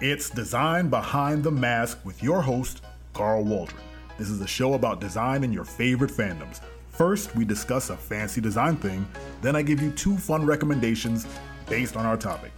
It's 0.00 0.30
Design 0.30 0.88
Behind 0.88 1.44
the 1.44 1.50
Mask 1.50 1.98
with 2.06 2.22
your 2.22 2.40
host, 2.40 2.80
Carl 3.12 3.44
Waldron. 3.44 3.82
This 4.16 4.30
is 4.30 4.40
a 4.40 4.46
show 4.46 4.72
about 4.72 4.98
design 4.98 5.44
and 5.44 5.52
your 5.52 5.66
favorite 5.66 6.10
fandoms. 6.10 6.62
First, 6.88 7.36
we 7.36 7.44
discuss 7.44 7.90
a 7.90 7.98
fancy 7.98 8.40
design 8.40 8.76
thing, 8.76 9.06
then 9.42 9.54
I 9.54 9.60
give 9.60 9.82
you 9.82 9.90
two 9.90 10.16
fun 10.16 10.46
recommendations 10.46 11.26
based 11.68 11.98
on 11.98 12.06
our 12.06 12.16
topic. 12.16 12.50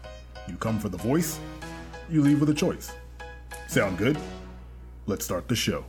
You 0.47 0.55
come 0.55 0.79
for 0.79 0.89
the 0.89 0.99
voice, 0.99 1.41
you 2.09 2.23
leave 2.23 2.39
with 2.39 2.51
a 2.51 2.55
choice. 2.55 2.93
Sound 3.67 3.99
good? 3.99 4.17
Let's 5.07 5.25
start 5.25 5.49
the 5.49 5.57
show. 5.57 5.85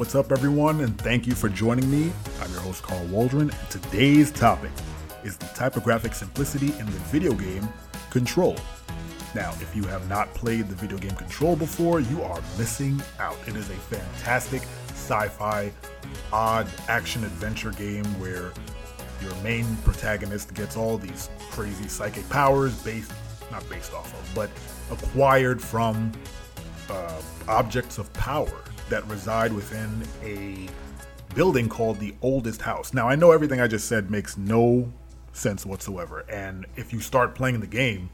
What's 0.00 0.14
up, 0.14 0.32
everyone, 0.32 0.80
and 0.80 0.98
thank 0.98 1.26
you 1.26 1.34
for 1.34 1.50
joining 1.50 1.90
me. 1.90 2.10
I'm 2.40 2.50
your 2.52 2.60
host, 2.60 2.82
Carl 2.82 3.04
Waldron, 3.08 3.50
and 3.50 3.70
today's 3.70 4.30
topic 4.32 4.70
is 5.24 5.36
the 5.36 5.44
typographic 5.48 6.14
simplicity 6.14 6.68
in 6.78 6.86
the 6.86 6.98
video 7.12 7.34
game 7.34 7.68
Control. 8.08 8.56
Now, 9.34 9.50
if 9.60 9.76
you 9.76 9.84
have 9.84 10.08
not 10.08 10.32
played 10.32 10.68
the 10.68 10.74
video 10.74 10.96
game 10.96 11.14
Control 11.16 11.54
before, 11.54 12.00
you 12.00 12.22
are 12.22 12.40
missing 12.56 12.98
out. 13.18 13.36
It 13.46 13.56
is 13.56 13.68
a 13.68 13.74
fantastic 13.74 14.62
sci 14.88 15.28
fi, 15.28 15.70
odd 16.32 16.66
action 16.88 17.22
adventure 17.22 17.72
game 17.72 18.06
where 18.18 18.54
your 19.20 19.34
main 19.42 19.66
protagonist 19.84 20.54
gets 20.54 20.78
all 20.78 20.96
these 20.96 21.28
crazy 21.50 21.88
psychic 21.88 22.26
powers 22.30 22.82
based, 22.82 23.12
not 23.50 23.68
based 23.68 23.92
off 23.92 24.14
of, 24.14 24.34
but 24.34 24.48
acquired 24.90 25.60
from 25.60 26.10
uh, 26.88 27.20
objects 27.48 27.98
of 27.98 28.10
power 28.14 28.62
that 28.90 29.06
reside 29.08 29.52
within 29.52 30.02
a 30.22 30.68
building 31.34 31.68
called 31.68 31.98
the 31.98 32.14
oldest 32.22 32.62
house. 32.62 32.92
Now, 32.92 33.08
I 33.08 33.14
know 33.14 33.32
everything 33.32 33.60
I 33.60 33.66
just 33.66 33.88
said 33.88 34.10
makes 34.10 34.36
no 34.36 34.92
sense 35.32 35.64
whatsoever, 35.64 36.24
and 36.28 36.66
if 36.76 36.92
you 36.92 37.00
start 37.00 37.34
playing 37.34 37.60
the 37.60 37.66
game, 37.66 38.10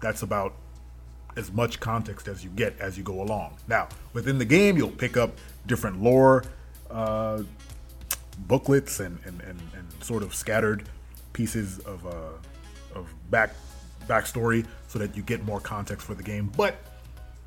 that's 0.00 0.22
about 0.22 0.54
as 1.36 1.52
much 1.52 1.78
context 1.80 2.26
as 2.28 2.42
you 2.42 2.50
get 2.50 2.78
as 2.80 2.96
you 2.96 3.04
go 3.04 3.22
along. 3.22 3.56
Now, 3.68 3.88
within 4.12 4.38
the 4.38 4.44
game, 4.44 4.76
you'll 4.76 4.90
pick 4.90 5.16
up 5.16 5.32
different 5.66 6.02
lore 6.02 6.44
uh, 6.90 7.42
booklets 8.46 9.00
and, 9.00 9.18
and, 9.24 9.40
and, 9.42 9.60
and, 9.76 9.86
sort 10.02 10.22
of 10.22 10.34
scattered 10.34 10.88
pieces 11.32 11.78
of, 11.80 12.04
uh, 12.06 12.10
of 12.94 13.06
back 13.30 13.54
backstory 14.08 14.66
so 14.88 14.98
that 14.98 15.14
you 15.14 15.22
get 15.22 15.44
more 15.44 15.60
context 15.60 16.06
for 16.06 16.14
the 16.14 16.22
game. 16.22 16.50
But 16.56 16.76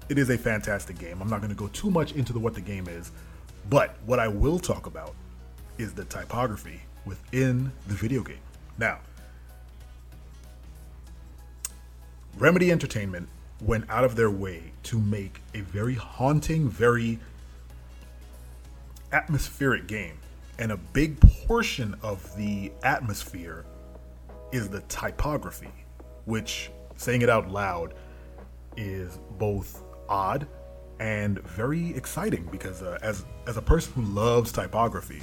it 0.09 0.17
is 0.17 0.29
a 0.29 0.37
fantastic 0.37 0.99
game. 0.99 1.21
I'm 1.21 1.29
not 1.29 1.39
going 1.41 1.49
to 1.49 1.55
go 1.55 1.67
too 1.67 1.89
much 1.89 2.13
into 2.13 2.33
the, 2.33 2.39
what 2.39 2.53
the 2.53 2.61
game 2.61 2.87
is, 2.87 3.11
but 3.69 3.95
what 4.05 4.19
I 4.19 4.27
will 4.27 4.59
talk 4.59 4.85
about 4.85 5.15
is 5.77 5.93
the 5.93 6.05
typography 6.05 6.81
within 7.05 7.71
the 7.87 7.93
video 7.93 8.21
game. 8.21 8.37
Now, 8.77 8.99
Remedy 12.37 12.71
Entertainment 12.71 13.29
went 13.61 13.89
out 13.89 14.03
of 14.03 14.15
their 14.15 14.31
way 14.31 14.73
to 14.83 14.99
make 14.99 15.39
a 15.53 15.61
very 15.61 15.95
haunting, 15.95 16.69
very 16.69 17.19
atmospheric 19.11 19.87
game. 19.87 20.17
And 20.59 20.71
a 20.71 20.77
big 20.77 21.19
portion 21.47 21.95
of 22.01 22.35
the 22.35 22.71
atmosphere 22.83 23.65
is 24.51 24.69
the 24.69 24.81
typography, 24.81 25.71
which, 26.25 26.69
saying 26.95 27.21
it 27.21 27.29
out 27.29 27.49
loud, 27.49 27.93
is 28.77 29.19
both 29.37 29.82
odd 30.09 30.47
and 30.99 31.41
very 31.43 31.95
exciting 31.95 32.47
because 32.51 32.81
uh, 32.81 32.97
as 33.01 33.25
as 33.47 33.57
a 33.57 33.61
person 33.61 33.93
who 33.93 34.01
loves 34.13 34.51
typography, 34.51 35.21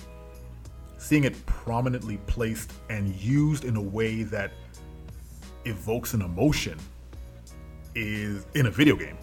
seeing 0.98 1.24
it 1.24 1.46
prominently 1.46 2.18
placed 2.26 2.72
and 2.88 3.14
used 3.16 3.64
in 3.64 3.76
a 3.76 3.82
way 3.82 4.22
that 4.24 4.52
evokes 5.64 6.14
an 6.14 6.22
emotion 6.22 6.78
is 7.94 8.46
in 8.54 8.66
a 8.66 8.70
video 8.70 8.96
game 8.96 9.16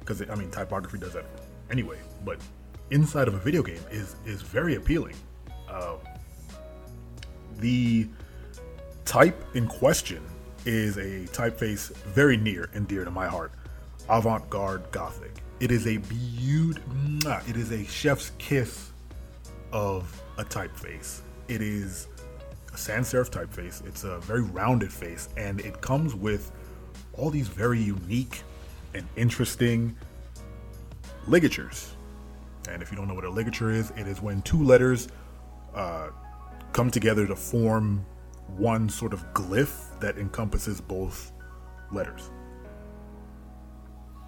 because 0.00 0.22
I 0.22 0.34
mean 0.34 0.50
typography 0.50 0.98
does 0.98 1.12
that 1.14 1.24
anyway, 1.70 1.98
but 2.24 2.38
inside 2.90 3.28
of 3.28 3.34
a 3.34 3.38
video 3.38 3.62
game 3.62 3.82
is 3.90 4.16
is 4.24 4.42
very 4.42 4.76
appealing. 4.76 5.14
Uh, 5.68 5.94
the 7.58 8.06
type 9.04 9.42
in 9.54 9.66
question 9.66 10.22
is 10.64 10.96
a 10.96 11.24
typeface 11.32 11.94
very 12.06 12.36
near 12.36 12.68
and 12.74 12.86
dear 12.88 13.04
to 13.04 13.10
my 13.10 13.26
heart 13.26 13.52
avant-garde 14.08 14.90
gothic. 14.90 15.42
It 15.60 15.70
is 15.70 15.86
a 15.86 15.96
beaut. 15.98 16.78
It 17.48 17.56
is 17.56 17.72
a 17.72 17.84
chef's 17.84 18.32
kiss 18.38 18.90
of 19.72 20.22
a 20.38 20.44
typeface. 20.44 21.20
It 21.48 21.62
is 21.62 22.08
a 22.72 22.76
sans 22.76 23.10
serif 23.10 23.30
typeface. 23.30 23.86
It's 23.86 24.04
a 24.04 24.18
very 24.20 24.42
rounded 24.42 24.92
face, 24.92 25.28
and 25.36 25.60
it 25.60 25.80
comes 25.80 26.14
with 26.14 26.52
all 27.14 27.30
these 27.30 27.48
very 27.48 27.80
unique 27.80 28.42
and 28.94 29.06
interesting 29.16 29.96
ligatures. 31.26 31.94
And 32.68 32.82
if 32.82 32.90
you 32.90 32.96
don't 32.96 33.08
know 33.08 33.14
what 33.14 33.24
a 33.24 33.30
ligature 33.30 33.70
is, 33.70 33.90
it 33.96 34.06
is 34.06 34.20
when 34.20 34.42
two 34.42 34.62
letters 34.62 35.08
uh, 35.74 36.08
come 36.72 36.90
together 36.90 37.26
to 37.26 37.36
form 37.36 38.04
one 38.56 38.88
sort 38.88 39.12
of 39.12 39.24
glyph 39.32 39.98
that 40.00 40.18
encompasses 40.18 40.80
both 40.80 41.32
letters. 41.92 42.30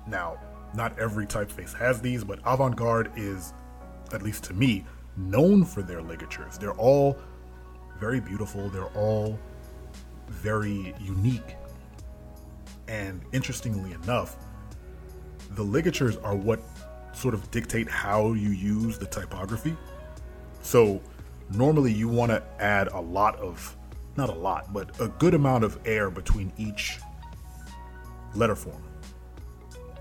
Now, 0.09 0.39
not 0.75 0.99
every 0.99 1.27
typeface 1.27 1.75
has 1.75 2.01
these, 2.01 2.25
but 2.25 2.41
Avant 2.45 2.75
Garde 2.75 3.11
is, 3.17 3.53
at 4.13 4.23
least 4.23 4.45
to 4.45 4.55
me, 4.55 4.85
known 5.17 5.65
for 5.65 5.83
their 5.83 6.03
ligatures. 6.03 6.59
They're 6.59 6.73
all 6.75 7.19
very 7.99 8.21
beautiful, 8.21 8.69
they're 8.69 8.95
all 8.97 9.39
very 10.29 10.95
unique. 11.01 11.57
And 12.87 13.23
interestingly 13.33 13.93
enough, 13.93 14.37
the 15.51 15.63
ligatures 15.63 16.17
are 16.19 16.35
what 16.35 16.61
sort 17.13 17.35
of 17.35 17.51
dictate 17.51 17.89
how 17.89 18.33
you 18.33 18.51
use 18.51 18.99
the 18.99 19.07
typography. 19.07 19.77
So, 20.63 21.01
normally 21.51 21.93
you 21.93 22.09
want 22.09 22.31
to 22.31 22.43
add 22.61 22.89
a 22.89 23.01
lot 23.01 23.37
of, 23.37 23.77
not 24.17 24.29
a 24.29 24.35
lot, 24.35 24.73
but 24.73 25.01
a 25.01 25.09
good 25.09 25.35
amount 25.35 25.65
of 25.65 25.79
air 25.85 26.11
between 26.11 26.53
each 26.57 26.99
letter 28.35 28.55
form 28.55 28.83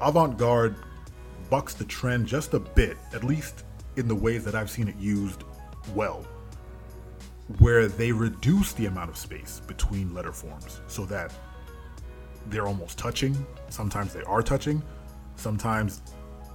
avant 0.01 0.37
garde 0.37 0.75
bucks 1.49 1.73
the 1.73 1.85
trend 1.85 2.27
just 2.27 2.53
a 2.53 2.59
bit, 2.59 2.97
at 3.13 3.23
least 3.23 3.63
in 3.95 4.07
the 4.07 4.15
ways 4.15 4.43
that 4.45 4.55
I've 4.55 4.69
seen 4.69 4.87
it 4.87 4.95
used 4.97 5.43
well, 5.95 6.25
where 7.59 7.87
they 7.87 8.11
reduce 8.11 8.73
the 8.73 8.85
amount 8.85 9.09
of 9.09 9.17
space 9.17 9.61
between 9.65 10.13
letter 10.13 10.33
forms 10.33 10.81
so 10.87 11.05
that 11.05 11.33
they're 12.47 12.67
almost 12.67 12.97
touching. 12.97 13.45
Sometimes 13.69 14.13
they 14.13 14.23
are 14.23 14.41
touching. 14.41 14.81
Sometimes 15.35 16.01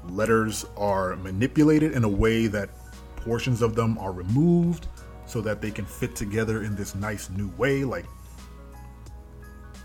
letters 0.08 0.66
are 0.76 1.16
manipulated 1.16 1.92
in 1.92 2.04
a 2.04 2.08
way 2.08 2.46
that 2.46 2.70
portions 3.16 3.62
of 3.62 3.74
them 3.74 3.96
are 3.98 4.12
removed 4.12 4.88
so 5.26 5.40
that 5.40 5.60
they 5.60 5.70
can 5.70 5.84
fit 5.84 6.14
together 6.16 6.62
in 6.64 6.74
this 6.74 6.94
nice 6.94 7.30
new 7.30 7.48
way. 7.56 7.84
Like 7.84 8.06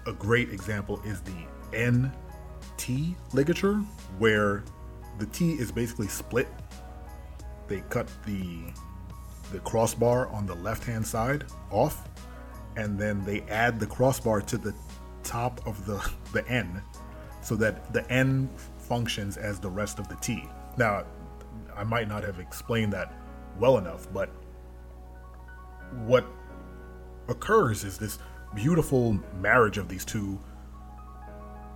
a 0.05 0.13
great 0.13 0.49
example 0.49 1.01
is 1.05 1.21
the 1.21 1.35
N 1.73 2.11
T 2.77 3.15
ligature, 3.33 3.75
where 4.17 4.63
the 5.19 5.25
T 5.27 5.53
is 5.53 5.71
basically 5.71 6.07
split. 6.07 6.47
They 7.67 7.81
cut 7.89 8.07
the 8.25 8.71
the 9.51 9.59
crossbar 9.59 10.27
on 10.27 10.45
the 10.45 10.55
left 10.55 10.83
hand 10.83 11.05
side 11.05 11.45
off, 11.71 12.09
and 12.75 12.99
then 12.99 13.23
they 13.23 13.41
add 13.43 13.79
the 13.79 13.87
crossbar 13.87 14.41
to 14.41 14.57
the 14.57 14.73
top 15.23 15.65
of 15.65 15.85
the, 15.85 16.05
the 16.33 16.47
N 16.47 16.81
so 17.41 17.55
that 17.55 17.93
the 17.93 18.09
N 18.11 18.49
functions 18.77 19.37
as 19.37 19.59
the 19.59 19.69
rest 19.69 19.99
of 19.99 20.07
the 20.07 20.15
T. 20.15 20.43
Now, 20.77 21.05
I 21.75 21.83
might 21.83 22.07
not 22.07 22.23
have 22.23 22.39
explained 22.39 22.93
that 22.93 23.13
well 23.59 23.77
enough, 23.77 24.07
but 24.13 24.29
what 26.05 26.25
occurs 27.27 27.83
is 27.83 27.97
this 27.97 28.19
beautiful 28.55 29.17
marriage 29.39 29.77
of 29.77 29.87
these 29.87 30.05
two 30.05 30.39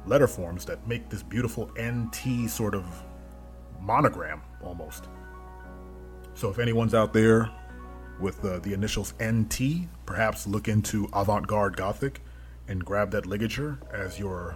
letter 0.06 0.28
forms 0.28 0.66
that 0.66 0.88
make 0.88 1.10
this 1.10 1.24
beautiful 1.24 1.72
NT 1.80 2.50
sort 2.50 2.76
of 2.76 2.86
monogram 3.80 4.42
almost. 4.64 5.08
So 6.34 6.50
if 6.50 6.60
anyone's 6.60 6.94
out 6.94 7.14
there 7.14 7.50
with 8.20 8.44
uh, 8.46 8.60
the 8.60 8.74
initials 8.74 9.14
NT, 9.22 9.88
perhaps 10.06 10.48
look 10.48 10.68
into 10.68 11.10
Avant 11.14 11.46
Garde 11.46 11.76
Gothic 11.76 12.22
and 12.68 12.84
grab 12.84 13.12
that 13.12 13.26
ligature 13.26 13.80
as 13.92 14.20
your 14.20 14.56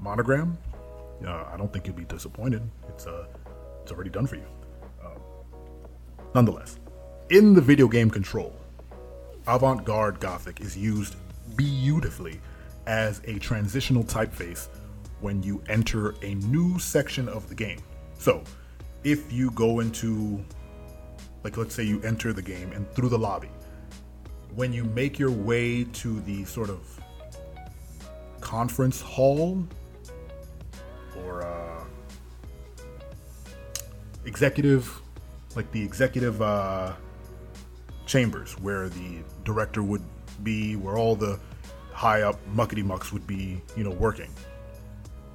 monogram. 0.00 0.58
Uh, 1.26 1.44
I 1.52 1.56
don't 1.56 1.72
think 1.72 1.86
you'll 1.86 1.96
be 1.96 2.04
disappointed. 2.04 2.62
It's 2.88 3.06
uh, 3.06 3.26
it's 3.82 3.90
already 3.90 4.10
done 4.10 4.26
for 4.26 4.36
you. 4.36 4.46
Uh, 5.02 5.18
nonetheless, 6.34 6.78
in 7.30 7.54
the 7.54 7.60
video 7.60 7.88
game 7.88 8.10
Control, 8.10 8.54
Avant 9.46 9.84
Garde 9.84 10.20
Gothic 10.20 10.60
is 10.60 10.76
used 10.76 11.16
beautifully 11.56 12.40
as 12.86 13.20
a 13.24 13.38
transitional 13.38 14.04
typeface 14.04 14.68
when 15.20 15.42
you 15.42 15.62
enter 15.68 16.14
a 16.22 16.34
new 16.34 16.78
section 16.78 17.28
of 17.28 17.48
the 17.48 17.54
game. 17.54 17.80
So, 18.18 18.42
if 19.04 19.32
you 19.32 19.50
go 19.52 19.80
into 19.80 20.44
like 21.44 21.56
let's 21.56 21.74
say 21.74 21.82
you 21.82 22.00
enter 22.02 22.32
the 22.32 22.42
game 22.42 22.72
and 22.72 22.90
through 22.92 23.08
the 23.08 23.18
lobby, 23.18 23.50
when 24.54 24.72
you 24.72 24.84
make 24.84 25.18
your 25.18 25.30
way 25.30 25.84
to 25.84 26.20
the 26.20 26.44
sort 26.44 26.68
of 26.70 27.00
conference 28.40 29.00
hall 29.00 29.66
or 31.24 31.42
uh, 31.46 31.84
executive, 34.24 35.00
like 35.54 35.70
the 35.72 35.82
executive 35.82 36.40
uh, 36.42 36.92
chambers 38.06 38.58
where 38.58 38.88
the 38.88 39.18
director 39.44 39.82
would 39.82 40.02
be, 40.42 40.76
where 40.76 40.96
all 40.96 41.14
the 41.14 41.38
high 41.92 42.22
up 42.22 42.38
muckety 42.54 42.84
mucks 42.84 43.12
would 43.12 43.26
be, 43.26 43.60
you 43.76 43.84
know, 43.84 43.90
working. 43.90 44.30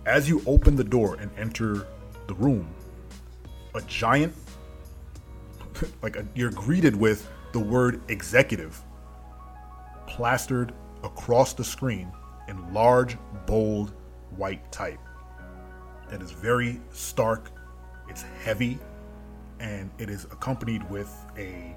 As 0.06 0.28
you 0.28 0.42
open 0.46 0.76
the 0.76 0.84
door 0.84 1.16
and 1.16 1.32
enter 1.38 1.88
the 2.28 2.34
room, 2.34 2.68
a 3.74 3.82
giant, 3.82 4.34
like 6.02 6.18
a, 6.18 6.26
you're 6.36 6.52
greeted 6.52 6.96
with 6.96 7.30
the 7.54 7.60
word 7.60 8.02
executive 8.10 8.82
plastered 10.06 10.74
across 11.04 11.54
the 11.54 11.64
screen 11.64 12.12
in 12.50 12.74
large, 12.74 13.18
bold, 13.46 13.94
white 14.36 14.70
type. 14.72 15.00
It 16.12 16.22
is 16.22 16.32
very 16.32 16.82
stark, 16.92 17.52
it's 18.10 18.24
heavy, 18.44 18.80
and 19.62 19.90
it 20.00 20.10
is 20.10 20.26
accompanied 20.26 20.88
with 20.90 21.14
a 21.38 21.76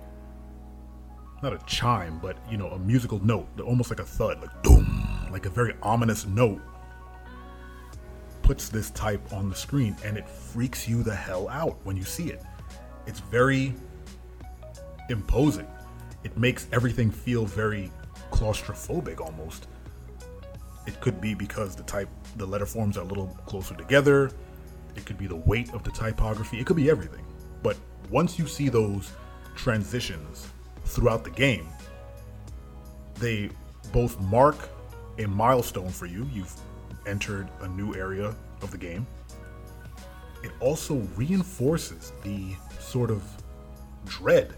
not 1.42 1.52
a 1.52 1.58
chime, 1.66 2.18
but 2.20 2.36
you 2.50 2.56
know, 2.56 2.68
a 2.70 2.78
musical 2.78 3.24
note, 3.24 3.46
almost 3.60 3.90
like 3.90 4.00
a 4.00 4.04
thud, 4.04 4.40
like 4.40 4.62
boom, 4.64 5.28
like 5.30 5.46
a 5.46 5.50
very 5.50 5.74
ominous 5.82 6.26
note 6.26 6.60
puts 8.46 8.68
this 8.68 8.90
type 8.92 9.32
on 9.32 9.48
the 9.48 9.56
screen 9.56 9.96
and 10.04 10.16
it 10.16 10.28
freaks 10.28 10.86
you 10.86 11.02
the 11.02 11.14
hell 11.14 11.48
out 11.48 11.76
when 11.82 11.96
you 11.96 12.04
see 12.04 12.28
it. 12.30 12.44
It's 13.04 13.18
very 13.18 13.74
imposing. 15.10 15.66
It 16.22 16.38
makes 16.38 16.68
everything 16.70 17.10
feel 17.10 17.44
very 17.44 17.90
claustrophobic 18.30 19.20
almost. 19.20 19.66
It 20.86 21.00
could 21.00 21.20
be 21.20 21.34
because 21.34 21.74
the 21.74 21.82
type 21.82 22.08
the 22.36 22.46
letter 22.46 22.66
forms 22.66 22.96
are 22.96 23.00
a 23.00 23.04
little 23.04 23.26
closer 23.46 23.74
together. 23.74 24.30
It 24.94 25.04
could 25.04 25.18
be 25.18 25.26
the 25.26 25.34
weight 25.34 25.74
of 25.74 25.82
the 25.82 25.90
typography. 25.90 26.60
It 26.60 26.66
could 26.66 26.76
be 26.76 26.88
everything. 26.88 27.26
But 27.64 27.76
once 28.10 28.38
you 28.38 28.46
see 28.46 28.68
those 28.68 29.10
transitions 29.56 30.46
throughout 30.84 31.24
the 31.24 31.30
game, 31.30 31.66
they 33.14 33.50
both 33.92 34.20
mark 34.20 34.68
a 35.18 35.26
milestone 35.26 35.90
for 35.90 36.06
you. 36.06 36.28
You've 36.32 36.54
entered 37.06 37.48
a 37.60 37.68
new 37.68 37.94
area 37.94 38.34
of 38.62 38.70
the 38.70 38.78
game. 38.78 39.06
It 40.42 40.52
also 40.60 40.96
reinforces 41.16 42.12
the 42.22 42.54
sort 42.78 43.10
of 43.10 43.22
dread 44.04 44.54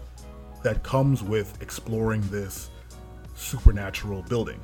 that 0.63 0.83
comes 0.83 1.23
with 1.23 1.61
exploring 1.61 2.21
this 2.29 2.69
supernatural 3.35 4.23
building. 4.23 4.59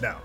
Now, 0.00 0.20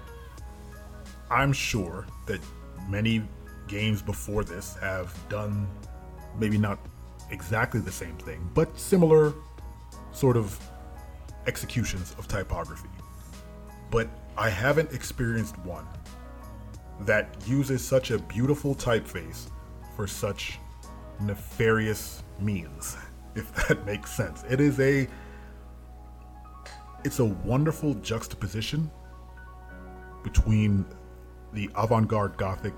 I'm 1.30 1.52
sure 1.52 2.06
that 2.26 2.40
many 2.88 3.24
games 3.68 4.02
before 4.02 4.44
this 4.44 4.76
have 4.78 5.14
done 5.30 5.68
maybe 6.40 6.58
not 6.58 6.80
exactly 7.32 7.82
the 7.82 7.92
same 7.92 8.16
thing, 8.18 8.50
but 8.54 8.80
similar 8.80 9.34
sort 10.12 10.38
of 10.38 10.58
executions 11.48 12.16
of 12.18 12.28
typography. 12.28 12.90
But 13.92 14.08
I 14.38 14.50
haven't 14.50 14.94
experienced 14.94 15.58
one 15.60 15.88
that 17.02 17.36
uses 17.48 17.84
such 17.84 18.12
a 18.12 18.20
beautiful 18.20 18.76
typeface 18.76 19.50
for 19.96 20.06
such 20.06 20.60
nefarious 21.20 22.24
means, 22.40 22.98
if 23.36 23.54
that 23.68 23.86
makes 23.86 24.12
sense. 24.12 24.44
It 24.50 24.62
is 24.62 24.80
a 24.80 25.08
it's 27.04 27.20
a 27.20 27.26
wonderful 27.26 27.94
juxtaposition 27.96 28.92
between 30.24 30.86
the 31.54 31.70
avant-garde 31.76 32.36
gothic 32.38 32.74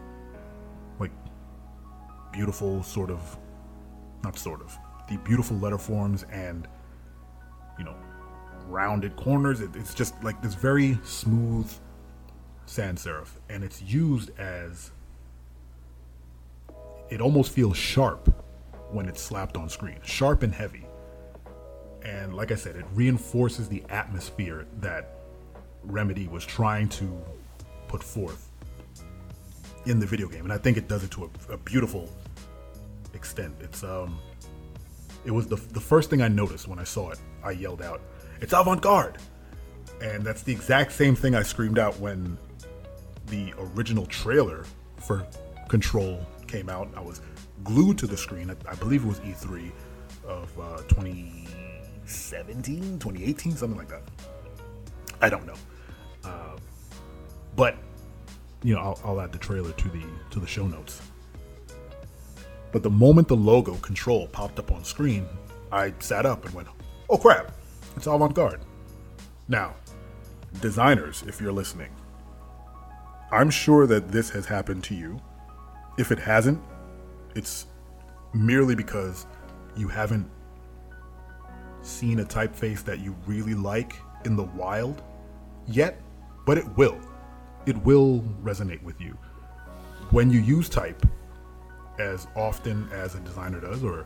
like 1.00 1.12
beautiful 2.32 2.84
sort 2.84 3.10
of 3.10 3.38
not 4.24 4.38
sort 4.38 4.62
of 4.62 4.78
the 5.10 5.18
beautiful 5.18 5.58
letter 5.58 5.78
forms 5.78 6.24
and 6.32 6.68
you 7.80 7.86
know 7.86 7.96
rounded 8.70 9.16
corners. 9.16 9.62
It, 9.62 9.76
it's 9.76 9.94
just 9.94 10.22
like 10.24 10.42
this 10.42 10.54
very 10.54 10.98
smooth 11.04 11.72
sans 12.66 13.04
serif 13.04 13.30
and 13.50 13.64
it's 13.64 13.82
used 13.82 14.30
as 14.40 14.92
it 17.10 17.20
almost 17.20 17.52
feels 17.52 17.76
sharp 17.76 18.32
when 18.92 19.08
it's 19.08 19.22
slapped 19.22 19.58
on 19.58 19.68
screen 19.70 19.98
sharp 20.04 20.44
and 20.44 20.54
heavy. 20.54 20.86
And 22.04 22.36
like 22.36 22.52
i 22.52 22.56
said 22.56 22.76
it 22.76 22.86
reinforces 22.94 23.68
the 23.68 23.84
atmosphere 23.90 24.68
that 24.82 25.16
remedy 25.84 26.28
was 26.28 26.46
trying 26.46 26.90
to 26.90 27.22
put 27.88 28.04
forth 28.04 28.50
in 29.86 30.00
the 30.00 30.06
video 30.06 30.28
game 30.28 30.44
and 30.44 30.54
i 30.54 30.58
think 30.58 30.78
it 30.78 30.88
does 30.88 31.04
it 31.04 31.12
to 31.12 31.24
a, 31.50 31.54
a 31.54 31.58
beautiful 31.58 32.10
extent. 33.14 33.56
It's 33.62 33.84
um 33.84 34.20
it 35.26 35.32
was 35.32 35.48
the, 35.48 35.56
the 35.56 35.82
first 35.82 36.10
thing 36.10 36.22
i 36.22 36.28
noticed 36.28 36.68
when 36.68 36.80
i 36.80 36.84
saw 36.84 37.10
it 37.10 37.20
i 37.44 37.52
yelled 37.52 37.82
out 37.82 38.02
it's 38.42 38.54
avant-garde 38.54 39.18
and 40.02 40.24
that's 40.24 40.42
the 40.44 40.52
exact 40.52 40.92
same 40.92 41.16
thing 41.16 41.36
i 41.36 41.44
screamed 41.44 41.80
out 41.80 41.98
when 42.00 42.38
the 43.28 43.54
original 43.76 44.06
trailer 44.08 44.66
for 44.98 45.26
Control 45.68 46.26
came 46.48 46.68
out, 46.68 46.90
I 46.96 47.02
was 47.02 47.22
glued 47.64 48.00
to 48.00 48.08
the 48.08 48.18
screen. 48.18 48.50
I, 48.50 48.56
I 48.70 48.74
believe 48.76 49.06
it 49.06 49.08
was 49.08 49.20
E3 49.20 49.72
of 50.26 50.60
uh, 50.60 50.78
2017, 50.88 52.98
2018, 53.00 53.56
something 53.56 53.78
like 53.78 53.90
that. 53.90 54.02
I 55.22 55.30
don't 55.30 55.46
know, 55.46 55.54
uh, 56.24 56.58
but 57.56 57.78
you 58.64 58.74
know, 58.74 58.82
I'll, 58.82 59.00
I'll 59.04 59.22
add 59.22 59.32
the 59.32 59.38
trailer 59.38 59.72
to 59.72 59.90
the 59.90 60.02
to 60.32 60.40
the 60.40 60.48
show 60.48 60.66
notes. 60.66 61.02
But 62.72 62.82
the 62.84 62.90
moment 62.90 63.28
the 63.28 63.36
logo 63.36 63.76
Control 63.76 64.28
popped 64.28 64.60
up 64.60 64.72
on 64.72 64.84
screen, 64.84 65.28
I 65.72 65.94
sat 66.00 66.26
up 66.26 66.46
and 66.46 66.54
went, 66.54 66.68
"Oh 67.10 67.18
crap! 67.18 67.52
It's 67.96 68.08
avant-garde." 68.08 68.62
Now, 69.48 69.76
designers, 70.62 71.24
if 71.28 71.42
you're 71.42 71.52
listening, 71.52 71.92
I'm 73.32 73.50
sure 73.50 73.86
that 73.88 74.12
this 74.12 74.30
has 74.32 74.46
happened 74.46 74.84
to 74.86 74.96
you. 74.96 75.20
If 75.98 76.12
it 76.12 76.20
hasn't, 76.20 76.62
it's 77.36 77.68
merely 78.34 78.76
because 78.76 79.26
you 79.76 79.88
haven't 79.88 80.30
seen 81.82 82.20
a 82.20 82.26
typeface 82.26 82.84
that 82.84 83.00
you 83.00 83.16
really 83.26 83.54
like 83.54 83.96
in 84.26 84.36
the 84.36 84.44
wild 84.44 85.02
yet, 85.68 86.02
but 86.46 86.58
it 86.58 86.68
will. 86.78 86.98
It 87.66 87.78
will 87.84 88.22
resonate 88.44 88.82
with 88.84 89.00
you. 89.00 89.18
When 90.12 90.30
you 90.32 90.40
use 90.40 90.70
type 90.70 91.06
as 92.00 92.28
often 92.36 92.90
as 92.92 93.16
a 93.16 93.20
designer 93.20 93.60
does, 93.60 93.84
or 93.84 94.06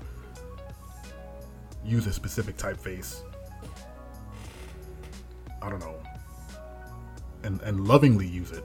use 1.85 2.07
a 2.07 2.13
specific 2.13 2.57
typeface, 2.57 3.21
I 5.63 5.69
don't 5.69 5.79
know, 5.79 5.95
and, 7.43 7.61
and 7.61 7.87
lovingly 7.87 8.27
use 8.27 8.51
it, 8.51 8.63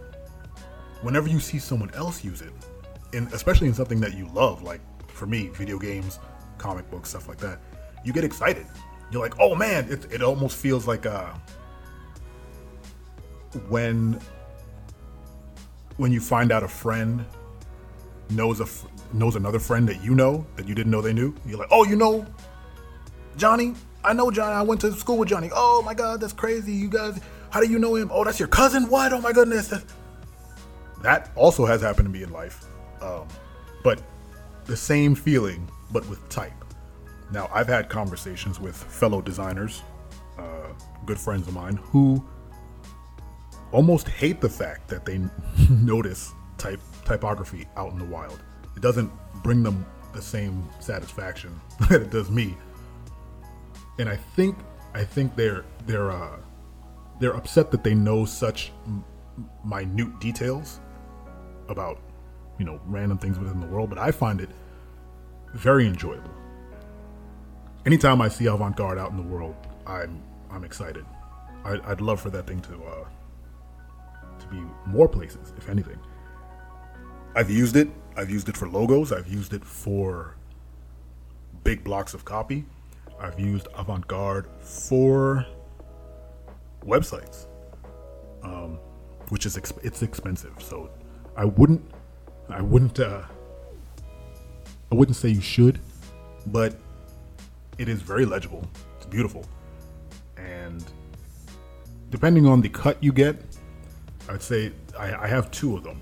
whenever 1.02 1.28
you 1.28 1.38
see 1.38 1.59
someone 1.59 1.95
else 1.95 2.25
use 2.25 2.43
it, 2.43 2.52
and 3.12 3.33
especially 3.33 3.69
in 3.69 3.75
something 3.75 4.00
that 4.00 4.14
you 4.14 4.28
love, 4.35 4.62
like 4.62 4.81
for 5.09 5.26
me, 5.26 5.49
video 5.49 5.78
games, 5.78 6.19
comic 6.59 6.90
books, 6.90 7.11
stuff 7.11 7.28
like 7.28 7.38
that, 7.38 7.61
you 8.05 8.12
get 8.12 8.25
excited. 8.25 8.67
You're 9.11 9.23
like, 9.23 9.38
oh 9.38 9.55
man, 9.55 9.90
it, 9.90 10.12
it 10.12 10.23
almost 10.23 10.57
feels 10.57 10.87
like 10.87 11.07
uh, 11.07 11.33
when 13.69 14.21
when 15.97 16.12
you 16.12 16.21
find 16.21 16.52
out 16.52 16.62
a 16.62 16.69
friend 16.69 17.25
knows 18.31 18.61
a 18.61 18.67
knows 19.14 19.37
another 19.37 19.59
friend 19.59 19.88
that 19.88 20.02
you 20.05 20.14
know 20.14 20.47
that 20.57 20.69
you 20.69 20.75
didn't 20.75 20.90
know 20.90 21.00
they 21.00 21.12
knew. 21.12 21.35
You're 21.47 21.59
like, 21.59 21.69
oh, 21.71 21.85
you 21.85 21.97
know, 21.97 22.26
Johnny. 23.37 23.75
I 24.05 24.12
know 24.12 24.31
Johnny. 24.31 24.55
I 24.55 24.62
went 24.62 24.81
to 24.83 24.93
school 24.93 25.19
with 25.19 25.28
Johnny. 25.28 25.50
Oh 25.52 25.83
my 25.83 25.95
God, 25.95 26.21
that's 26.21 26.33
crazy. 26.33 26.73
You 26.73 26.88
guys, 26.88 27.21
how 27.50 27.61
do 27.61 27.69
you 27.69 27.78
know 27.78 27.95
him? 27.95 28.11
Oh, 28.12 28.25
that's 28.25 28.38
your 28.38 28.49
cousin. 28.49 28.88
What? 28.88 29.12
Oh 29.12 29.21
my 29.21 29.33
goodness. 29.33 29.69
That's, 29.69 29.95
that 31.02 31.31
also 31.35 31.67
has 31.67 31.81
happened 31.83 32.07
to 32.07 32.12
me 32.12 32.23
in 32.23 32.33
life. 32.33 32.64
Um, 33.00 33.28
but 33.83 34.02
the 34.67 34.76
same 34.76 35.14
feeling, 35.14 35.69
but 35.93 36.09
with 36.09 36.26
type. 36.28 36.52
Now, 37.31 37.49
I've 37.52 37.69
had 37.69 37.88
conversations 37.88 38.59
with 38.59 38.75
fellow 38.76 39.21
designers, 39.21 39.83
uh, 40.38 40.73
good 41.05 41.19
friends 41.19 41.47
of 41.47 41.55
mine, 41.55 41.76
who 41.76 42.25
almost 43.71 44.09
hate 44.09 44.40
the 44.40 44.49
fact 44.49 44.88
that 44.88 45.05
they 45.05 45.21
notice 45.71 46.33
type 46.57 46.81
typography 47.05 47.67
out 47.76 47.93
in 47.93 47.99
the 47.99 48.05
wild. 48.05 48.43
It 48.76 48.83
doesn't 48.83 49.11
bring 49.43 49.62
them 49.62 49.85
the 50.12 50.23
same 50.23 50.67
satisfaction 50.81 51.59
that 51.88 52.02
it 52.02 52.11
does 52.11 52.31
me. 52.31 52.57
And 53.99 54.09
I 54.09 54.17
think 54.17 54.59
I 54.95 55.05
think 55.05 55.37
they're 55.37 55.64
they're 55.87 56.11
uh, 56.11 56.38
they're 57.21 57.37
upset 57.37 57.71
that 57.73 57.85
they 57.85 57.95
know 57.95 58.25
such 58.26 58.73
m- 58.87 59.05
minute 59.64 60.21
details 60.21 60.81
about 61.69 62.00
you 62.59 62.64
know 62.64 62.81
random 62.87 63.19
things 63.19 63.38
within 63.38 63.61
the 63.61 63.67
world, 63.67 63.90
but 63.90 63.99
I 63.99 64.11
find 64.12 64.40
it 64.40 64.50
very 65.55 65.87
enjoyable. 65.87 66.31
anytime 67.87 68.21
I 68.23 68.28
see 68.28 68.47
avant 68.47 68.76
garde 68.76 68.99
out 68.99 69.11
in 69.11 69.17
the 69.17 69.23
world, 69.23 69.57
I'm 69.87 70.23
I'm 70.50 70.64
excited. 70.64 71.05
I, 71.64 71.78
I'd 71.87 72.00
love 72.00 72.21
for 72.21 72.31
that 72.31 72.47
thing 72.47 72.61
to 72.62 72.75
uh, 72.85 73.07
to 74.40 74.47
be 74.49 74.61
more 74.87 75.09
places, 75.09 75.52
if 75.59 75.69
anything. 75.69 75.99
I've 77.37 77.50
used 77.50 77.76
it. 77.76 77.88
I've 78.17 78.31
used 78.31 78.49
it 78.49 78.57
for 78.57 78.69
logos. 78.69 79.12
I've 79.12 79.28
used 79.28 79.52
it 79.55 79.64
for 79.64 80.37
big 81.64 81.85
blocks 81.85 82.14
of 82.14 82.25
copy. 82.25 82.64
I've 83.20 83.38
used 83.38 83.68
avant 83.75 84.06
garde 84.06 84.48
for 84.60 85.44
websites, 86.84 87.46
um, 88.42 88.78
which 89.30 89.46
is 89.46 89.56
exp- 89.56 89.84
it's 89.84 90.02
expensive. 90.02 90.54
So 90.60 90.90
I 91.37 91.44
wouldn't 91.44 91.82
I 92.48 92.62
wouldn't 92.62 93.00
uh, 93.00 93.22
I 94.90 94.94
wouldn't 94.94 95.16
say 95.16 95.28
you 95.28 95.40
should, 95.40 95.80
but 96.46 96.75
it 97.78 97.88
is 97.88 98.02
very 98.02 98.25
legible. 98.25 98.66
It's 98.96 99.06
beautiful, 99.06 99.44
and 100.37 100.84
depending 102.10 102.46
on 102.46 102.60
the 102.60 102.68
cut 102.68 103.02
you 103.02 103.12
get, 103.12 103.37
I'd 104.28 104.42
say 104.42 104.72
I, 104.98 105.25
I 105.25 105.26
have 105.26 105.50
two 105.50 105.76
of 105.76 105.84
them. 105.84 106.00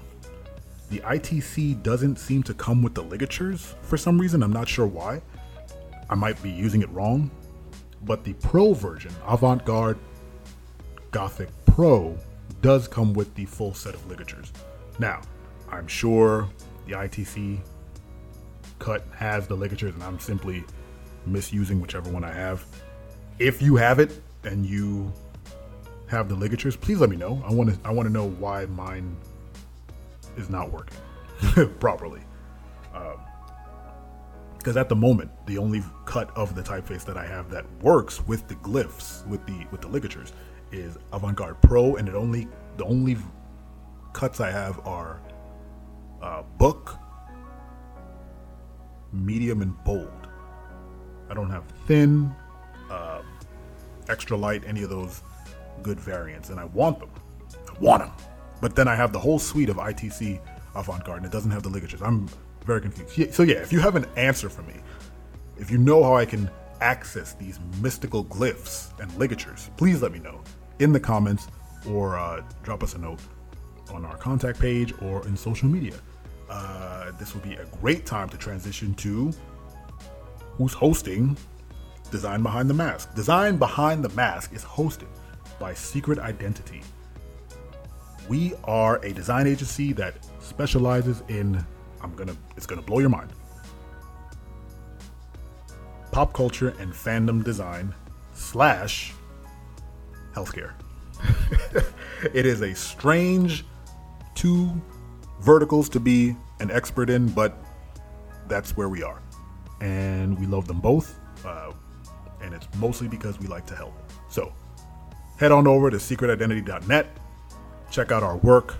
The 0.89 1.01
ITC 1.01 1.83
doesn't 1.83 2.17
seem 2.17 2.45
to 2.45 2.55
come 2.55 2.81
with 2.81 2.95
the 2.95 3.03
ligatures 3.03 3.75
for 3.83 3.97
some 3.97 4.21
reason. 4.21 4.43
I'm 4.43 4.53
not 4.53 4.69
sure 4.69 4.87
why. 4.87 5.21
I 6.09 6.15
might 6.15 6.41
be 6.43 6.51
using 6.51 6.83
it 6.83 6.91
wrong, 6.91 7.31
but 8.03 8.25
the 8.25 8.35
Pro 8.35 8.73
version, 8.73 9.13
Avant 9.27 9.65
Garde 9.65 9.99
Gothic 11.11 11.49
Pro, 11.67 12.17
does 12.63 12.89
come 12.89 13.13
with 13.13 13.35
the 13.35 13.45
full 13.45 13.75
set 13.75 13.95
of 13.95 14.07
ligatures. 14.09 14.53
Now, 14.99 15.21
I'm 15.71 15.87
sure 15.87 16.49
the 16.87 16.93
ITC 16.93 17.61
cut 18.79 19.05
has 19.15 19.47
the 19.47 19.55
ligatures, 19.55 19.95
and 19.95 20.03
I'm 20.03 20.19
simply 20.19 20.65
misusing 21.27 21.81
whichever 21.81 22.11
one 22.11 22.25
I 22.25 22.33
have. 22.33 22.65
If 23.39 23.61
you 23.61 23.77
have 23.77 23.99
it 23.99 24.21
and 24.45 24.65
you 24.65 25.13
have 26.07 26.29
the 26.29 26.35
ligatures, 26.35 26.77
please 26.77 27.01
let 27.01 27.11
me 27.11 27.17
know. 27.17 27.43
I 27.45 27.53
want 27.53 27.71
to 27.71 27.79
I 27.85 27.91
want 27.91 28.07
to 28.07 28.13
know 28.13 28.29
why 28.29 28.67
mine 28.67 29.17
is 30.37 30.49
not 30.49 30.71
working 30.71 30.99
properly. 31.81 32.21
Um, 32.95 33.19
Because 34.67 34.77
at 34.77 34.89
the 34.89 34.97
moment, 34.97 35.31
the 35.47 35.59
only 35.59 35.81
cut 36.07 36.37
of 36.37 36.57
the 36.57 36.61
typeface 36.61 37.05
that 37.05 37.17
I 37.17 37.25
have 37.25 37.51
that 37.51 37.65
works 37.83 38.27
with 38.27 38.49
the 38.49 38.57
glyphs, 38.57 39.25
with 39.29 39.47
the 39.47 39.65
with 39.71 39.81
the 39.81 39.87
ligatures, 39.87 40.33
is 40.73 40.99
Avant 41.13 41.37
Garde 41.37 41.63
Pro, 41.63 41.95
and 41.95 42.09
it 42.09 42.17
only 42.17 42.49
the 42.77 42.85
only 42.85 43.17
cuts 44.13 44.41
I 44.41 44.51
have 44.51 44.85
are 44.85 45.21
uh, 46.21 46.43
book, 46.59 46.99
medium, 49.13 49.63
and 49.63 49.73
bold. 49.85 50.27
I 51.31 51.35
don't 51.35 51.51
have 51.51 51.63
thin, 51.87 52.35
uh, 52.91 53.23
extra 54.09 54.37
light, 54.37 54.65
any 54.67 54.83
of 54.83 54.91
those 54.91 55.23
good 55.85 56.01
variants, 56.01 56.51
and 56.51 56.59
I 56.59 56.65
want 56.65 56.99
them. 56.99 57.11
I 57.73 57.79
want 57.79 58.03
them. 58.03 58.11
But 58.61 58.75
then 58.75 58.89
I 58.89 58.97
have 58.97 59.13
the 59.13 59.21
whole 59.21 59.39
suite 59.39 59.69
of 59.69 59.77
ITC 59.77 60.41
avant 60.75 61.05
garde, 61.05 61.19
and 61.19 61.27
it 61.27 61.31
doesn't 61.31 61.53
have 61.53 61.63
the 61.63 61.69
ligatures. 61.69 62.03
I'm 62.03 62.29
very 62.67 62.81
confused. 62.81 63.35
So, 63.35 63.43
yeah, 63.43 63.57
if 63.57 63.73
you 63.73 63.81
have 63.81 63.97
an 63.97 64.07
answer 64.17 64.51
for 64.51 64.63
me, 64.63 64.75
if 65.57 65.71
you 65.71 65.79
know 65.79 66.03
how 66.03 66.17
I 66.17 66.27
can 66.27 66.51
access 66.81 67.33
these 67.35 67.59
mystical 67.81 68.25
glyphs 68.25 68.99
and 69.01 69.13
ligatures, 69.17 69.71
please 69.77 70.03
let 70.03 70.13
me 70.13 70.19
know 70.19 70.43
in 70.81 70.93
the 70.93 71.01
comments 71.01 71.49
or 71.89 72.19
uh, 72.19 72.43
drop 72.63 72.83
us 72.83 72.95
a 72.95 72.99
note 72.99 73.21
on 73.93 74.05
our 74.05 74.17
contact 74.17 74.59
page 74.59 74.93
or 75.01 75.27
in 75.27 75.37
social 75.37 75.69
media. 75.69 75.95
Uh, 76.51 77.13
this 77.13 77.35
will 77.35 77.41
be 77.41 77.55
a 77.55 77.65
great 77.81 78.05
time 78.05 78.29
to 78.29 78.37
transition 78.37 78.95
to 78.95 79.33
who's 80.57 80.73
hosting 80.73 81.37
Design 82.11 82.43
Behind 82.43 82.69
the 82.69 82.75
Mask. 82.75 83.15
Design 83.15 83.57
Behind 83.57 84.05
the 84.05 84.09
Mask 84.11 84.53
is 84.53 84.65
hosted 84.65 85.09
by 85.59 85.75
Secret 85.75 86.19
Identity. 86.19 86.83
We 88.29 88.55
are 88.65 88.97
a 89.05 89.13
design 89.13 89.47
agency 89.47 89.93
that 89.95 90.15
specializes 90.41 91.23
in 91.29 91.65
I'm 92.03 92.15
to 92.29 92.37
it's 92.57 92.67
to 92.81 92.87
blow 92.87 92.99
your 92.99 93.09
mind. 93.09 93.33
Pop 96.13 96.33
culture 96.33 96.75
and 96.79 96.93
fandom 96.93 97.45
design 97.45 97.95
slash 98.33 99.13
healthcare. 100.35 100.73
it 102.35 102.47
is 102.47 102.63
a 102.63 102.75
strange 102.75 103.65
two 104.35 104.71
verticals 105.41 105.89
to 105.91 106.01
be 106.01 106.37
an 106.61 106.71
expert 106.71 107.11
in, 107.11 107.29
but 107.29 107.57
that's 108.49 108.77
where 108.77 108.89
we 108.89 109.03
are. 109.03 109.21
And 109.81 110.39
we 110.39 110.47
love 110.47 110.67
them 110.67 110.81
both. 110.81 111.19
Uh, 111.45 111.73
and 112.41 112.55
it's 112.55 112.67
mostly 112.77 113.09
because 113.09 113.39
we 113.39 113.47
like 113.47 113.67
to 113.67 113.75
help. 113.75 113.95
So 114.29 114.53
head 115.39 115.53
on 115.53 115.67
over 115.67 115.91
to 115.91 115.97
secretidentity.net, 115.97 117.07
check 117.91 118.13
out 118.13 118.23
our 118.23 118.37
work, 118.39 118.77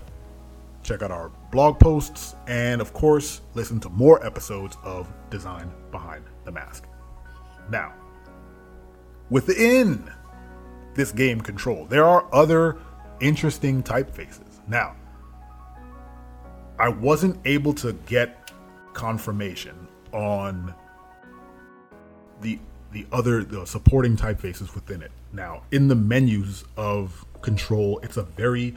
check 0.87 1.01
out 1.01 1.11
our 1.11 1.29
blog 1.51 1.77
posts, 1.79 2.35
and 2.47 2.79
of 2.79 2.93
course, 2.93 3.41
listen 3.55 3.79
to 3.81 3.89
more 3.89 4.25
episodes 4.25 4.77
of 4.83 5.11
Design 5.29 5.69
Behind 5.91 6.23
the 6.45 6.51
Mask. 6.51 6.85
Now, 7.69 7.93
within 9.29 10.09
this 10.95 11.11
game 11.11 11.41
control, 11.41 11.85
there 11.85 12.05
are 12.05 12.25
other 12.33 12.77
interesting 13.19 13.83
typefaces. 13.83 14.65
Now, 14.69 14.95
I 16.79 16.87
wasn't 16.87 17.37
able 17.45 17.73
to 17.75 17.91
get 18.05 18.51
confirmation 18.93 19.87
on 20.13 20.73
the 22.41 22.59
the 22.93 23.05
other 23.11 23.43
the 23.43 23.65
supporting 23.65 24.15
typefaces 24.15 24.73
within 24.73 25.01
it. 25.01 25.11
Now, 25.33 25.63
in 25.71 25.89
the 25.89 25.95
menus 25.95 26.63
of 26.77 27.25
control, 27.41 27.99
it's 28.01 28.15
a 28.15 28.23
very 28.23 28.75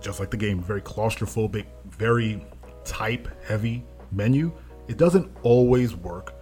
just 0.00 0.20
like 0.20 0.30
the 0.30 0.36
game, 0.36 0.62
very 0.62 0.82
claustrophobic, 0.82 1.66
very 1.86 2.44
type 2.84 3.28
heavy 3.44 3.84
menu. 4.12 4.52
It 4.88 4.96
doesn't 4.96 5.30
always 5.42 5.94
work, 5.94 6.34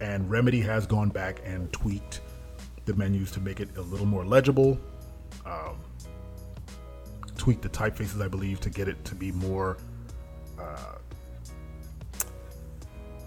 and 0.00 0.28
Remedy 0.30 0.60
has 0.60 0.86
gone 0.86 1.08
back 1.08 1.40
and 1.44 1.72
tweaked 1.72 2.20
the 2.84 2.94
menus 2.94 3.30
to 3.32 3.40
make 3.40 3.60
it 3.60 3.76
a 3.76 3.80
little 3.80 4.06
more 4.06 4.24
legible. 4.24 4.78
Um, 5.46 5.78
tweaked 7.36 7.62
the 7.62 7.68
typefaces, 7.68 8.20
I 8.22 8.28
believe, 8.28 8.60
to 8.60 8.70
get 8.70 8.88
it 8.88 9.04
to 9.04 9.14
be 9.14 9.32
more 9.32 9.76
uh, 10.58 10.96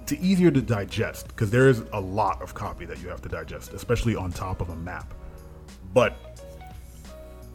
to 0.05 0.19
easier 0.19 0.51
to 0.51 0.61
digest 0.61 1.27
because 1.29 1.49
there 1.49 1.67
is 1.67 1.83
a 1.93 1.99
lot 1.99 2.41
of 2.41 2.53
copy 2.53 2.85
that 2.85 3.01
you 3.01 3.09
have 3.09 3.21
to 3.21 3.29
digest, 3.29 3.73
especially 3.73 4.15
on 4.15 4.31
top 4.31 4.61
of 4.61 4.69
a 4.69 4.75
map. 4.75 5.13
But 5.93 6.44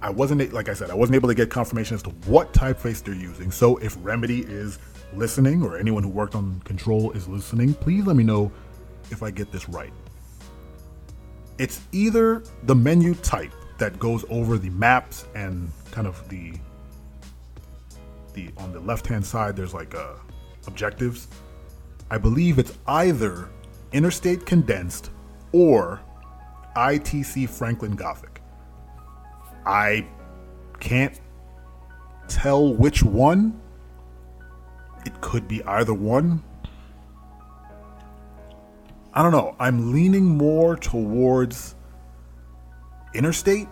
I 0.03 0.11
wasn't 0.11 0.53
like 0.53 0.69
I 0.69 0.75
said, 0.75 0.91
I 0.91 0.95
wasn't 0.95 1.17
able 1.17 1.29
to 1.29 1.35
get 1.35 1.51
confirmation 1.51 1.95
as 1.95 2.03
to 2.05 2.11
what 2.27 2.53
typeface 2.53 3.03
they're 3.03 3.15
using. 3.15 3.51
So 3.51 3.77
if 3.79 3.97
Remedy 4.01 4.41
is 4.41 4.79
listening 5.15 5.63
or 5.63 5.77
anyone 5.77 6.03
who 6.03 6.09
worked 6.09 6.35
on 6.35 6.61
Control 6.61 7.11
is 7.13 7.29
listening, 7.29 7.75
please 7.75 8.07
let 8.07 8.17
me 8.17 8.25
know 8.25 8.51
if 9.11 9.23
I 9.23 9.31
get 9.31 9.53
this 9.53 9.69
right. 9.69 9.93
It's 11.59 11.81
either 11.93 12.43
the 12.63 12.75
menu 12.75 13.15
type 13.17 13.53
that 13.79 13.99
goes 13.99 14.25
over 14.31 14.57
the 14.57 14.71
maps 14.71 15.27
and 15.35 15.71
kind 15.91 16.07
of 16.07 16.27
the 16.29 16.55
the 18.33 18.51
on 18.59 18.73
the 18.73 18.81
left 18.81 19.07
hand 19.07 19.25
side 19.25 19.57
there's 19.57 19.75
like 19.75 19.95
uh, 19.95 20.15
objectives. 20.67 21.29
I 22.11 22.19
believe 22.19 22.59
it's 22.59 22.73
either 22.87 23.51
Interstate 23.93 24.47
Condensed 24.47 25.11
or 25.53 26.01
ITC 26.77 27.49
Franklin 27.49 27.97
Gothic. 27.97 28.40
I 29.67 30.07
can't 30.79 31.21
tell 32.29 32.75
which 32.75 33.03
one. 33.03 33.61
It 35.07 35.21
could 35.21 35.49
be 35.49 35.63
either 35.65 35.95
one. 35.95 36.43
I 39.13 39.23
don't 39.23 39.33
know. 39.33 39.57
I'm 39.59 39.93
leaning 39.93 40.25
more 40.25 40.77
towards 40.77 41.75
Interstate, 43.15 43.69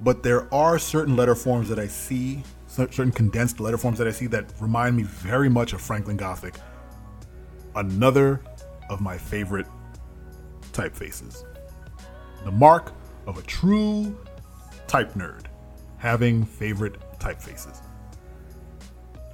but 0.00 0.22
there 0.22 0.52
are 0.54 0.78
certain 0.78 1.16
letter 1.16 1.34
forms 1.34 1.68
that 1.68 1.78
I 1.78 1.86
see 1.86 2.42
certain 2.72 3.12
condensed 3.12 3.60
letter 3.60 3.76
forms 3.76 3.98
that 3.98 4.08
I 4.08 4.12
see 4.12 4.26
that 4.28 4.46
remind 4.58 4.96
me 4.96 5.02
very 5.02 5.50
much 5.50 5.74
of 5.74 5.80
Franklin 5.82 6.16
Gothic. 6.16 6.54
Another 7.76 8.40
of 8.88 9.00
my 9.02 9.18
favorite 9.18 9.66
typefaces. 10.72 11.44
The 12.44 12.50
mark 12.50 12.92
of 13.26 13.38
a 13.38 13.42
true 13.42 14.16
type 14.92 15.14
nerd, 15.14 15.46
having 15.96 16.44
favorite 16.44 16.96
typefaces. 17.18 17.80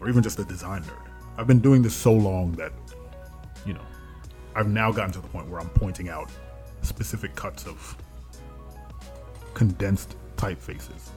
Or 0.01 0.09
even 0.09 0.23
just 0.23 0.39
a 0.39 0.45
design 0.45 0.85
nerd. 0.85 1.11
I've 1.37 1.49
been 1.49 1.59
doing 1.59 1.83
this 1.83 1.97
so 1.97 2.13
long 2.13 2.53
that, 2.53 2.71
you 3.67 3.73
know, 3.73 3.85
I've 4.55 4.69
now 4.69 4.93
gotten 4.93 5.11
to 5.15 5.21
the 5.21 5.27
point 5.27 5.51
where 5.51 5.61
I'm 5.61 5.71
pointing 5.71 6.11
out 6.11 6.31
specific 6.83 7.35
cuts 7.35 7.67
of 7.67 7.97
condensed 9.55 10.15
typefaces. 10.37 11.09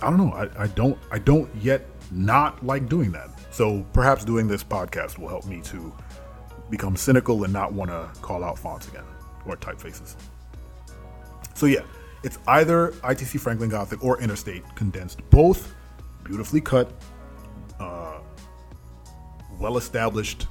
I 0.00 0.08
don't 0.08 0.16
know. 0.16 0.32
I, 0.32 0.62
I 0.62 0.66
don't 0.68 0.98
I 1.10 1.18
don't 1.18 1.54
yet 1.56 1.86
not 2.10 2.64
like 2.64 2.88
doing 2.88 3.12
that. 3.12 3.28
So 3.50 3.84
perhaps 3.92 4.24
doing 4.24 4.48
this 4.48 4.64
podcast 4.64 5.18
will 5.18 5.28
help 5.28 5.44
me 5.44 5.60
to 5.64 5.94
become 6.70 6.96
cynical 6.96 7.44
and 7.44 7.52
not 7.52 7.74
want 7.74 7.90
to 7.90 8.08
call 8.22 8.42
out 8.42 8.58
fonts 8.58 8.88
again 8.88 9.04
or 9.44 9.58
typefaces. 9.58 10.16
So 11.56 11.64
yeah, 11.64 11.80
it's 12.22 12.38
either 12.46 12.90
ITC 13.02 13.40
Franklin 13.40 13.70
Gothic 13.70 14.04
or 14.04 14.20
Interstate 14.20 14.62
condensed. 14.76 15.28
Both 15.30 15.74
beautifully 16.22 16.60
cut, 16.60 16.92
uh, 17.80 18.20
well 19.58 19.78
established 19.78 20.48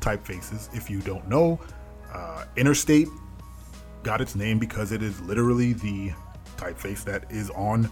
typefaces. 0.00 0.74
If 0.76 0.90
you 0.90 1.00
don't 1.00 1.28
know, 1.28 1.60
uh, 2.12 2.44
Interstate 2.56 3.06
got 4.02 4.20
its 4.20 4.34
name 4.34 4.58
because 4.58 4.90
it 4.90 5.00
is 5.00 5.20
literally 5.20 5.74
the 5.74 6.10
typeface 6.56 7.04
that 7.04 7.30
is 7.30 7.48
on 7.50 7.90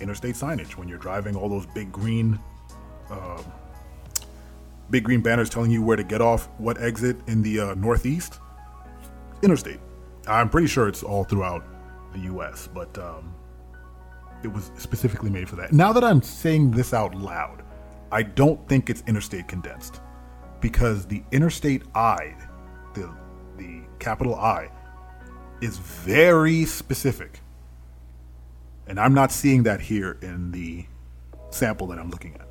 interstate 0.00 0.34
signage 0.34 0.72
when 0.72 0.88
you're 0.88 0.98
driving 0.98 1.34
all 1.34 1.48
those 1.48 1.64
big 1.66 1.90
green 1.90 2.38
uh, 3.10 3.42
big 4.90 5.04
green 5.04 5.22
banners 5.22 5.48
telling 5.48 5.70
you 5.70 5.82
where 5.82 5.96
to 5.96 6.04
get 6.04 6.20
off 6.20 6.48
what 6.58 6.80
exit 6.80 7.16
in 7.28 7.42
the 7.42 7.58
uh, 7.58 7.74
northeast 7.74 8.40
interstate 9.42 9.80
i'm 10.26 10.48
pretty 10.48 10.66
sure 10.66 10.88
it's 10.88 11.02
all 11.02 11.24
throughout 11.24 11.64
the 12.14 12.20
us 12.20 12.68
but 12.72 12.96
um, 12.98 13.34
it 14.42 14.48
was 14.48 14.70
specifically 14.76 15.30
made 15.30 15.48
for 15.48 15.56
that 15.56 15.72
now 15.72 15.92
that 15.92 16.04
i'm 16.04 16.22
saying 16.22 16.70
this 16.70 16.92
out 16.94 17.14
loud 17.14 17.62
i 18.12 18.22
don't 18.22 18.66
think 18.68 18.90
it's 18.90 19.02
interstate 19.06 19.46
condensed 19.48 20.00
because 20.60 21.06
the 21.06 21.22
interstate 21.32 21.82
i 21.94 22.34
the 22.94 23.12
the 23.56 23.82
capital 23.98 24.34
i 24.34 24.70
is 25.60 25.78
very 25.78 26.64
specific 26.64 27.40
and 28.86 29.00
i'm 29.00 29.14
not 29.14 29.32
seeing 29.32 29.62
that 29.62 29.80
here 29.80 30.18
in 30.22 30.50
the 30.50 30.84
sample 31.50 31.86
that 31.86 31.98
i'm 31.98 32.10
looking 32.10 32.34
at 32.34 32.46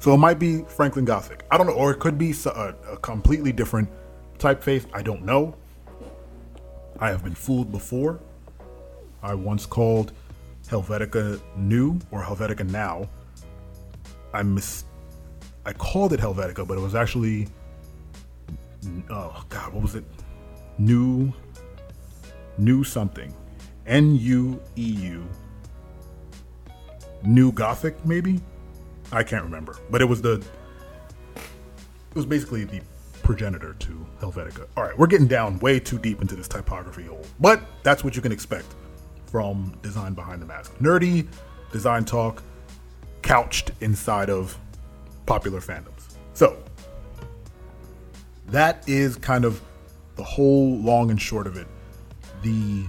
so 0.00 0.14
it 0.14 0.16
might 0.16 0.38
be 0.38 0.62
Franklin 0.62 1.04
Gothic. 1.04 1.44
I 1.50 1.58
don't 1.58 1.66
know, 1.66 1.74
or 1.74 1.90
it 1.90 2.00
could 2.00 2.16
be 2.16 2.34
a, 2.46 2.74
a 2.90 2.96
completely 2.96 3.52
different 3.52 3.90
typeface. 4.38 4.86
I 4.94 5.02
don't 5.02 5.24
know. 5.24 5.54
I 7.00 7.08
have 7.08 7.24
been 7.24 7.34
fooled 7.34 7.72
before. 7.72 8.20
I 9.22 9.34
once 9.34 9.66
called 9.66 10.12
Helvetica 10.68 11.40
Neue 11.56 11.98
or 12.10 12.22
Helvetica 12.22 12.68
Now. 12.68 13.08
I 14.32 14.42
miss. 14.42 14.84
I 15.64 15.72
called 15.72 16.12
it 16.12 16.20
Helvetica, 16.20 16.66
but 16.66 16.76
it 16.76 16.80
was 16.80 16.94
actually. 16.94 17.48
Oh 19.10 19.44
God, 19.48 19.72
what 19.72 19.82
was 19.82 19.94
it? 19.94 20.04
New. 20.78 21.32
New 22.58 22.84
something. 22.84 23.34
N 23.86 24.14
U 24.16 24.62
E 24.76 24.82
U. 24.82 25.26
New 27.22 27.52
Gothic, 27.52 28.04
maybe. 28.04 28.40
I 29.12 29.22
can't 29.22 29.42
remember, 29.42 29.76
but 29.90 30.00
it 30.00 30.04
was 30.04 30.22
the 30.22 30.42
it 31.34 32.14
was 32.14 32.26
basically 32.26 32.64
the 32.64 32.80
progenitor 33.30 33.74
to 33.74 34.04
Helvetica. 34.20 34.66
All 34.76 34.82
right, 34.82 34.98
we're 34.98 35.06
getting 35.06 35.28
down 35.28 35.60
way 35.60 35.78
too 35.78 36.00
deep 36.00 36.20
into 36.20 36.34
this 36.34 36.48
typography 36.48 37.04
hole, 37.04 37.24
but 37.38 37.62
that's 37.84 38.02
what 38.02 38.16
you 38.16 38.22
can 38.22 38.32
expect 38.32 38.66
from 39.26 39.78
Design 39.82 40.14
Behind 40.14 40.42
the 40.42 40.46
Mask. 40.46 40.76
Nerdy 40.78 41.28
design 41.70 42.04
talk 42.04 42.42
couched 43.22 43.70
inside 43.82 44.30
of 44.30 44.58
popular 45.26 45.60
fandoms. 45.60 46.16
So, 46.32 46.60
that 48.48 48.82
is 48.88 49.14
kind 49.14 49.44
of 49.44 49.60
the 50.16 50.24
whole 50.24 50.76
long 50.78 51.12
and 51.12 51.22
short 51.22 51.46
of 51.46 51.56
it. 51.56 51.68
The 52.42 52.84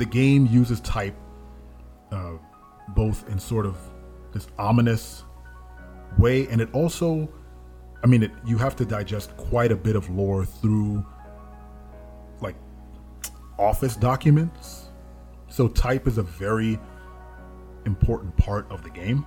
the 0.00 0.06
game 0.06 0.46
uses 0.46 0.80
type 0.80 1.14
uh, 2.10 2.32
both 2.88 3.28
in 3.28 3.38
sort 3.38 3.64
of 3.64 3.76
this 4.32 4.48
ominous 4.58 5.22
way, 6.18 6.48
and 6.48 6.60
it 6.60 6.68
also, 6.72 7.28
I 8.06 8.08
mean, 8.08 8.22
it, 8.22 8.30
you 8.46 8.56
have 8.58 8.76
to 8.76 8.84
digest 8.84 9.36
quite 9.36 9.72
a 9.72 9.74
bit 9.74 9.96
of 9.96 10.08
lore 10.08 10.44
through 10.44 11.04
like 12.40 12.54
office 13.58 13.96
documents. 13.96 14.90
So 15.48 15.66
type 15.66 16.06
is 16.06 16.16
a 16.16 16.22
very 16.22 16.78
important 17.84 18.36
part 18.36 18.70
of 18.70 18.84
the 18.84 18.90
game. 18.90 19.26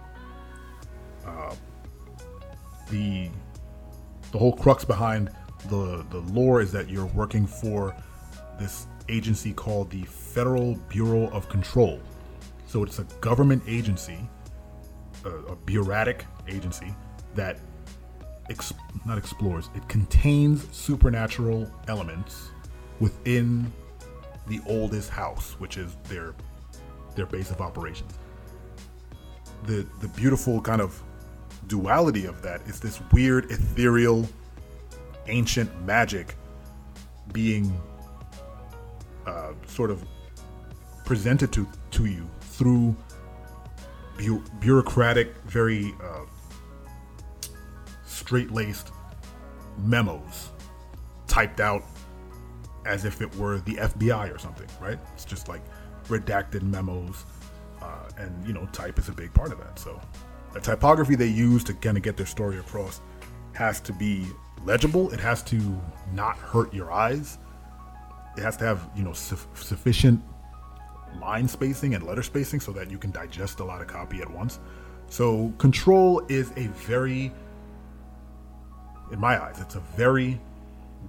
Uh, 1.25 1.53
the 2.89 3.29
the 4.31 4.37
whole 4.37 4.53
crux 4.53 4.85
behind 4.85 5.29
the 5.67 6.05
the 6.09 6.19
lore 6.31 6.61
is 6.61 6.71
that 6.71 6.89
you're 6.89 7.07
working 7.07 7.45
for 7.45 7.93
this 8.61 8.87
agency 9.09 9.51
called 9.51 9.89
the 9.89 10.03
Federal 10.03 10.75
Bureau 10.87 11.27
of 11.31 11.49
Control. 11.49 11.99
So 12.65 12.83
it's 12.83 12.99
a 12.99 13.03
government 13.19 13.61
agency 13.67 14.19
a, 15.25 15.29
a 15.51 15.55
bureaucratic 15.57 16.23
agency 16.47 16.95
that 17.35 17.59
ex- 18.49 18.73
not 19.05 19.17
explores 19.17 19.69
it 19.75 19.87
contains 19.87 20.67
supernatural 20.75 21.69
elements 21.87 22.49
within 22.99 23.71
the 24.47 24.59
oldest 24.67 25.09
house 25.09 25.55
which 25.59 25.77
is 25.77 25.95
their 26.07 26.33
their 27.15 27.25
base 27.25 27.51
of 27.51 27.61
operations. 27.61 28.13
The 29.65 29.85
the 29.99 30.07
beautiful 30.09 30.61
kind 30.61 30.81
of 30.81 31.01
duality 31.67 32.25
of 32.25 32.41
that 32.41 32.61
is 32.61 32.79
this 32.79 32.99
weird 33.11 33.51
ethereal 33.51 34.27
ancient 35.27 35.69
magic 35.85 36.35
being 37.33 37.71
uh, 39.27 39.53
sort 39.67 39.91
of 39.91 40.03
presented 41.05 41.51
to 41.53 41.67
to 41.91 42.05
you 42.05 42.27
through 42.41 42.95
bu- 44.17 44.43
bureaucratic, 44.59 45.35
very 45.45 45.93
uh, 46.03 46.25
straight 48.29 48.51
laced 48.51 48.91
memos 49.79 50.51
typed 51.25 51.59
out 51.59 51.83
as 52.85 53.03
if 53.03 53.23
it 53.23 53.35
were 53.37 53.57
the 53.61 53.73
FBI 53.73 54.31
or 54.31 54.37
something, 54.37 54.67
right? 54.79 54.99
It's 55.15 55.25
just 55.25 55.47
like 55.47 55.63
redacted 56.09 56.61
memos, 56.61 57.25
uh, 57.81 58.07
and 58.19 58.45
you 58.45 58.53
know, 58.53 58.67
type 58.67 58.99
is 58.99 59.09
a 59.09 59.11
big 59.13 59.33
part 59.33 59.51
of 59.51 59.57
that. 59.57 59.79
So, 59.79 59.99
the 60.53 60.59
typography 60.59 61.15
they 61.15 61.25
use 61.25 61.63
to 61.63 61.73
kind 61.73 61.97
of 61.97 62.03
get 62.03 62.17
their 62.17 62.27
story 62.27 62.59
across 62.59 63.01
has 63.53 63.79
to 63.79 63.93
be 63.93 64.27
legible. 64.63 65.11
It 65.11 65.19
has 65.19 65.41
to 65.45 65.81
not 66.13 66.37
hurt 66.37 66.71
your 66.71 66.91
eyes. 66.91 67.39
It 68.37 68.43
has 68.43 68.57
to 68.57 68.63
have 68.63 68.91
you 68.95 69.03
know 69.03 69.13
su- 69.13 69.37
sufficient 69.55 70.21
line 71.19 71.47
spacing 71.47 71.95
and 71.95 72.03
letter 72.05 72.21
spacing 72.21 72.59
so 72.59 72.71
that 72.73 72.91
you 72.91 72.99
can 72.99 73.09
digest 73.09 73.59
a 73.59 73.65
lot 73.65 73.81
of 73.81 73.87
copy 73.87 74.21
at 74.21 74.29
once. 74.29 74.59
So 75.07 75.51
control 75.57 76.21
is 76.29 76.51
a 76.57 76.67
very, 76.67 77.33
in 79.11 79.19
my 79.19 79.41
eyes, 79.41 79.59
it's 79.59 79.75
a 79.75 79.79
very 79.95 80.39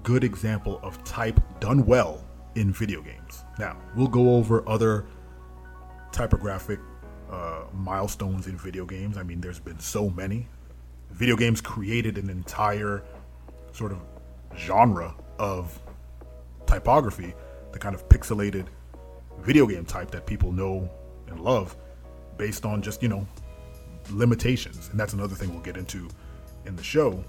good 0.02 0.24
example 0.24 0.80
of 0.82 1.02
type 1.04 1.40
done 1.60 1.84
well 1.84 2.24
in 2.54 2.72
video 2.72 3.02
games. 3.02 3.44
Now, 3.58 3.76
we'll 3.96 4.08
go 4.08 4.36
over 4.36 4.68
other 4.68 5.06
typographic 6.12 6.80
uh, 7.30 7.64
milestones 7.72 8.46
in 8.46 8.56
video 8.56 8.84
games. 8.84 9.16
I 9.16 9.22
mean, 9.22 9.40
there's 9.40 9.60
been 9.60 9.78
so 9.78 10.10
many. 10.10 10.46
Video 11.12 11.36
games 11.36 11.60
created 11.60 12.18
an 12.18 12.30
entire 12.30 13.02
sort 13.72 13.92
of 13.92 14.00
genre 14.56 15.14
of 15.38 15.78
typography, 16.66 17.34
the 17.72 17.78
kind 17.78 17.94
of 17.94 18.08
pixelated 18.08 18.66
video 19.40 19.66
game 19.66 19.84
type 19.84 20.10
that 20.10 20.26
people 20.26 20.52
know 20.52 20.88
and 21.28 21.40
love 21.40 21.76
based 22.36 22.64
on 22.64 22.82
just, 22.82 23.02
you 23.02 23.08
know, 23.08 23.26
limitations. 24.10 24.88
And 24.90 24.98
that's 24.98 25.12
another 25.12 25.34
thing 25.34 25.52
we'll 25.52 25.62
get 25.62 25.76
into 25.76 26.08
in 26.66 26.76
the 26.76 26.82
show 26.82 27.24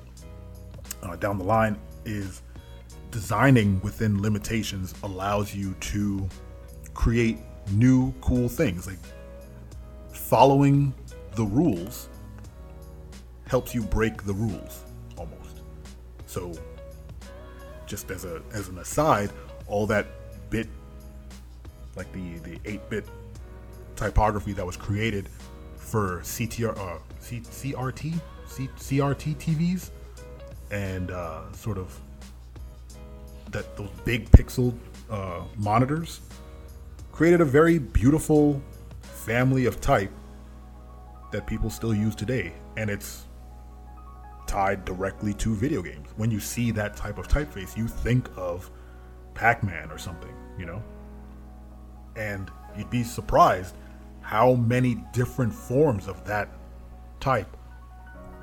uh, 1.04 1.16
down 1.16 1.38
the 1.38 1.44
line 1.44 1.80
is 2.06 2.42
designing 3.12 3.80
within 3.82 4.22
limitations 4.22 4.94
allows 5.04 5.54
you 5.54 5.74
to 5.82 6.28
create 6.94 7.38
new 7.72 8.14
cool 8.22 8.48
things. 8.48 8.88
Like 8.88 9.00
following 10.12 10.94
the 11.36 11.44
rules 11.44 12.10
helps 13.48 13.76
you 13.76 13.84
break 13.84 14.24
the 14.24 14.34
rules 14.34 14.86
almost. 15.18 15.62
So 16.26 16.54
just 17.86 18.10
as 18.12 18.24
a 18.24 18.42
as 18.54 18.70
an 18.70 18.78
aside 18.78 19.30
all 19.68 19.86
that 19.88 20.08
bit 20.50 20.68
like 21.98 22.12
the 22.14 22.40
the 22.40 22.58
8-bit 22.60 23.06
typography 23.98 24.54
that 24.54 24.66
was 24.66 24.78
created 24.78 25.28
for 25.76 26.22
CTR 26.22 26.78
uh, 26.78 27.00
C, 27.20 27.42
CRT 27.42 28.20
C, 28.48 28.70
CRT 28.78 29.36
TVs 29.36 29.92
and 30.72 31.12
uh, 31.12 31.52
sort 31.54 31.78
of 31.78 32.00
that 33.52 33.76
those 33.76 33.90
big 34.06 34.30
pixel 34.32 34.74
uh, 35.10 35.42
monitors 35.58 36.22
created 37.12 37.42
a 37.42 37.46
very 37.46 37.78
beautiful 37.78 38.62
family 39.02 39.66
of 39.66 39.82
type 39.82 40.12
that 41.32 41.46
people 41.46 41.70
still 41.70 41.94
use 41.94 42.16
today. 42.16 42.54
And 42.78 42.90
it's 42.90 43.26
tied 44.48 44.86
directly 44.86 45.34
to 45.36 45.54
video 45.54 45.82
games. 45.82 46.08
When 46.18 46.32
you 46.32 46.40
see 46.40 46.72
that 46.72 46.96
type 46.96 47.18
of 47.18 47.28
typeface 47.28 47.78
you 47.78 47.88
think 47.88 48.30
of 48.38 48.70
pac-man 49.34 49.92
or 49.92 49.98
something 49.98 50.34
you 50.58 50.66
know? 50.66 50.82
And 52.16 52.52
you'd 52.78 52.90
be 52.90 53.04
surprised 53.04 53.76
how 54.22 54.54
many 54.54 55.04
different 55.14 55.54
forms 55.54 56.08
of 56.08 56.24
that 56.26 56.50
type 57.20 57.58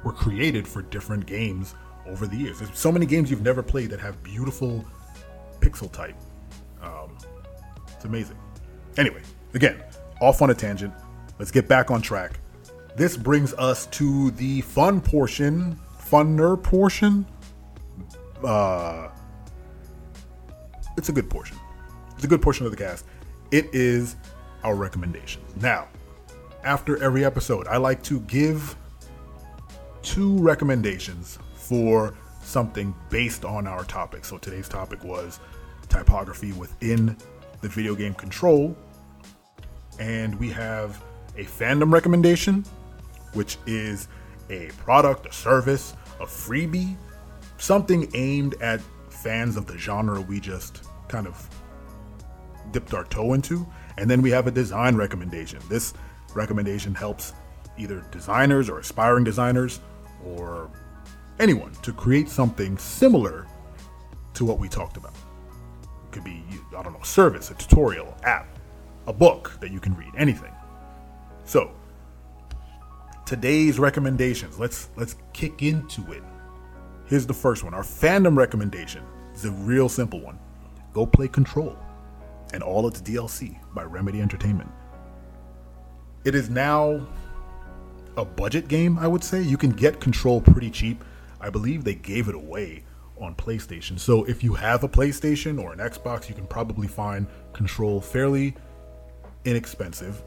were 0.04 0.12
created 0.12 0.66
for 0.66 0.82
different 0.82 1.26
games 1.26 1.74
over 2.08 2.26
the 2.26 2.36
years. 2.36 2.58
There's 2.58 2.76
so 2.78 2.90
many 2.90 3.06
games 3.06 3.30
you've 3.30 3.42
never 3.42 3.62
played 3.62 3.90
that 3.90 4.00
have 4.00 4.22
beautiful 4.22 4.84
pixel 5.60 5.90
type. 5.90 6.16
Um, 6.82 7.16
it's 7.88 8.04
amazing. 8.04 8.36
Anyway, 8.96 9.22
again, 9.54 9.82
off 10.20 10.42
on 10.42 10.50
a 10.50 10.54
tangent. 10.54 10.92
Let's 11.38 11.50
get 11.50 11.68
back 11.68 11.90
on 11.90 12.02
track. 12.02 12.40
This 12.96 13.16
brings 13.16 13.54
us 13.54 13.86
to 13.86 14.32
the 14.32 14.60
fun 14.62 15.00
portion, 15.00 15.78
funner 16.00 16.60
portion. 16.60 17.26
Uh, 18.42 19.08
it's 20.96 21.08
a 21.08 21.12
good 21.12 21.30
portion. 21.30 21.56
It's 22.16 22.24
a 22.24 22.28
good 22.28 22.42
portion 22.42 22.66
of 22.66 22.72
the 22.72 22.78
cast. 22.78 23.06
It 23.52 23.66
is 23.72 24.16
our 24.64 24.74
recommendations. 24.74 25.54
Now, 25.62 25.88
after 26.64 27.00
every 27.02 27.24
episode, 27.24 27.68
I 27.68 27.76
like 27.76 28.02
to 28.04 28.20
give 28.20 28.74
two 30.02 30.38
recommendations 30.38 31.38
for 31.68 32.14
something 32.42 32.94
based 33.10 33.44
on 33.44 33.66
our 33.66 33.84
topic. 33.84 34.24
So 34.24 34.38
today's 34.38 34.68
topic 34.68 35.04
was 35.04 35.38
typography 35.88 36.52
within 36.52 37.16
the 37.60 37.68
video 37.68 37.94
game 37.94 38.14
control. 38.14 38.76
And 39.98 40.38
we 40.38 40.48
have 40.50 41.02
a 41.36 41.44
fandom 41.44 41.92
recommendation, 41.92 42.64
which 43.34 43.58
is 43.66 44.08
a 44.48 44.68
product, 44.78 45.26
a 45.26 45.32
service, 45.32 45.94
a 46.20 46.24
freebie, 46.24 46.96
something 47.58 48.10
aimed 48.14 48.54
at 48.62 48.80
fans 49.10 49.56
of 49.56 49.66
the 49.66 49.76
genre 49.76 50.20
we 50.20 50.40
just 50.40 50.84
kind 51.08 51.26
of 51.26 51.48
dipped 52.70 52.94
our 52.94 53.04
toe 53.04 53.34
into. 53.34 53.66
And 53.98 54.08
then 54.08 54.22
we 54.22 54.30
have 54.30 54.46
a 54.46 54.50
design 54.50 54.96
recommendation. 54.96 55.58
This 55.68 55.92
recommendation 56.34 56.94
helps 56.94 57.34
either 57.76 58.04
designers 58.10 58.68
or 58.68 58.78
aspiring 58.78 59.24
designers 59.24 59.80
or 60.24 60.70
anyone 61.40 61.72
to 61.82 61.92
create 61.92 62.28
something 62.28 62.78
similar 62.78 63.46
to 64.34 64.44
what 64.44 64.58
we 64.58 64.68
talked 64.68 64.96
about. 64.96 65.14
It 65.82 66.12
could 66.12 66.24
be, 66.24 66.42
I 66.76 66.82
don't 66.82 66.92
know, 66.92 67.02
service, 67.02 67.50
a 67.50 67.54
tutorial, 67.54 68.16
app, 68.22 68.58
a 69.06 69.12
book 69.12 69.56
that 69.60 69.70
you 69.70 69.80
can 69.80 69.94
read, 69.96 70.12
anything. 70.16 70.52
So, 71.44 71.72
today's 73.24 73.78
recommendations. 73.78 74.58
Let's 74.58 74.88
let's 74.96 75.16
kick 75.32 75.62
into 75.62 76.12
it. 76.12 76.22
Here's 77.06 77.26
the 77.26 77.34
first 77.34 77.64
one. 77.64 77.74
Our 77.74 77.82
fandom 77.82 78.36
recommendation 78.36 79.02
is 79.34 79.44
a 79.44 79.50
real 79.50 79.88
simple 79.88 80.20
one. 80.20 80.38
Go 80.92 81.06
play 81.06 81.28
Control 81.28 81.76
and 82.52 82.62
all 82.62 82.86
its 82.86 83.00
DLC 83.00 83.58
by 83.74 83.84
Remedy 83.84 84.20
Entertainment. 84.20 84.70
It 86.24 86.34
is 86.34 86.50
now 86.50 87.06
a 88.16 88.24
budget 88.24 88.68
game, 88.68 88.98
I 88.98 89.06
would 89.06 89.22
say. 89.22 89.40
You 89.40 89.56
can 89.56 89.70
get 89.70 90.00
Control 90.00 90.40
pretty 90.40 90.70
cheap. 90.70 91.04
I 91.40 91.50
believe 91.50 91.84
they 91.84 91.94
gave 91.94 92.28
it 92.28 92.34
away 92.34 92.84
on 93.20 93.34
PlayStation. 93.34 93.98
So 93.98 94.24
if 94.24 94.44
you 94.44 94.54
have 94.54 94.84
a 94.84 94.88
PlayStation 94.88 95.60
or 95.62 95.72
an 95.72 95.78
Xbox, 95.78 96.28
you 96.28 96.34
can 96.34 96.46
probably 96.46 96.88
find 96.88 97.26
Control 97.52 98.00
fairly 98.00 98.54
inexpensive. 99.44 100.22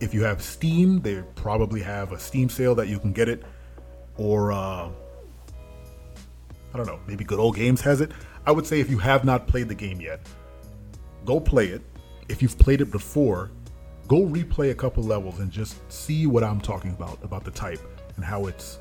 If 0.00 0.12
you 0.14 0.22
have 0.24 0.42
Steam, 0.42 1.00
they 1.00 1.22
probably 1.34 1.82
have 1.82 2.12
a 2.12 2.18
Steam 2.18 2.48
sale 2.48 2.74
that 2.74 2.88
you 2.88 2.98
can 2.98 3.12
get 3.12 3.28
it. 3.28 3.44
Or, 4.16 4.52
uh, 4.52 4.88
I 6.72 6.76
don't 6.76 6.86
know, 6.86 7.00
maybe 7.06 7.24
Good 7.24 7.38
Old 7.38 7.56
Games 7.56 7.80
has 7.82 8.00
it. 8.00 8.12
I 8.46 8.52
would 8.52 8.66
say 8.66 8.80
if 8.80 8.90
you 8.90 8.98
have 8.98 9.24
not 9.24 9.46
played 9.46 9.68
the 9.68 9.74
game 9.74 10.00
yet, 10.00 10.26
go 11.24 11.38
play 11.38 11.68
it. 11.68 11.82
If 12.28 12.42
you've 12.42 12.58
played 12.58 12.80
it 12.80 12.90
before, 12.90 13.50
go 14.08 14.26
replay 14.26 14.70
a 14.70 14.74
couple 14.74 15.02
levels 15.02 15.38
and 15.38 15.50
just 15.50 15.76
see 15.92 16.26
what 16.26 16.42
I'm 16.42 16.60
talking 16.60 16.90
about 16.92 17.22
about 17.22 17.44
the 17.44 17.50
type 17.50 17.80
and 18.16 18.24
how 18.24 18.46
it's 18.46 18.78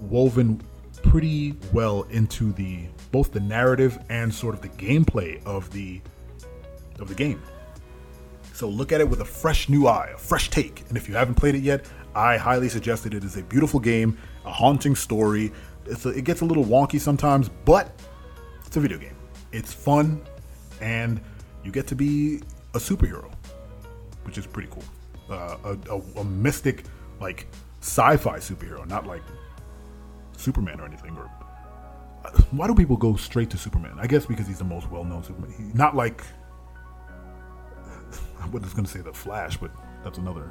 woven 0.00 0.60
pretty 1.02 1.54
well 1.72 2.02
into 2.10 2.52
the 2.52 2.86
both 3.12 3.32
the 3.32 3.40
narrative 3.40 3.98
and 4.08 4.32
sort 4.32 4.54
of 4.54 4.60
the 4.60 4.68
gameplay 4.70 5.42
of 5.44 5.70
the 5.72 6.00
of 6.98 7.08
the 7.08 7.14
game. 7.14 7.42
So 8.52 8.68
look 8.68 8.90
at 8.90 9.00
it 9.00 9.08
with 9.08 9.20
a 9.20 9.24
fresh 9.24 9.68
new 9.68 9.86
eye, 9.86 10.10
a 10.14 10.18
fresh 10.18 10.50
take. 10.50 10.84
And 10.88 10.96
if 10.96 11.08
you 11.08 11.14
haven't 11.14 11.36
played 11.36 11.54
it 11.54 11.62
yet, 11.62 11.86
I 12.14 12.36
highly 12.36 12.68
suggest 12.68 13.06
it. 13.06 13.14
It 13.14 13.22
is 13.22 13.36
a 13.36 13.42
beautiful 13.42 13.78
game, 13.78 14.18
a 14.44 14.50
haunting 14.50 14.96
story. 14.96 15.52
A, 15.86 16.08
it 16.08 16.24
gets 16.24 16.40
a 16.40 16.44
little 16.44 16.64
wonky 16.64 17.00
sometimes, 17.00 17.48
but 17.64 17.92
it's 18.66 18.76
a 18.76 18.80
video 18.80 18.98
game. 18.98 19.14
It's 19.52 19.72
fun, 19.72 20.20
and 20.80 21.20
you 21.62 21.70
get 21.70 21.86
to 21.86 21.94
be 21.94 22.42
a 22.74 22.78
superhero 22.78 23.32
which 24.28 24.36
is 24.36 24.46
pretty 24.46 24.68
cool. 24.70 24.84
Uh, 25.30 25.56
a, 25.64 25.94
a, 25.94 26.20
a, 26.20 26.24
mystic, 26.24 26.84
like 27.18 27.46
sci-fi 27.80 28.36
superhero, 28.36 28.86
not 28.86 29.06
like 29.06 29.22
Superman 30.38 30.80
or 30.80 30.86
anything. 30.86 31.16
Or 31.16 31.30
uh, 32.24 32.30
why 32.50 32.66
do 32.66 32.74
people 32.74 32.96
go 32.96 33.16
straight 33.16 33.50
to 33.50 33.58
Superman? 33.58 33.98
I 33.98 34.06
guess 34.06 34.26
because 34.26 34.46
he's 34.46 34.58
the 34.58 34.64
most 34.64 34.90
well-known 34.90 35.22
Superman. 35.22 35.72
Not 35.74 35.94
like 35.96 36.22
I 38.40 38.46
was 38.48 38.72
going 38.72 38.84
to 38.84 38.90
say 38.90 39.00
the 39.00 39.12
Flash, 39.12 39.56
but 39.56 39.70
that's 40.04 40.18
another 40.18 40.50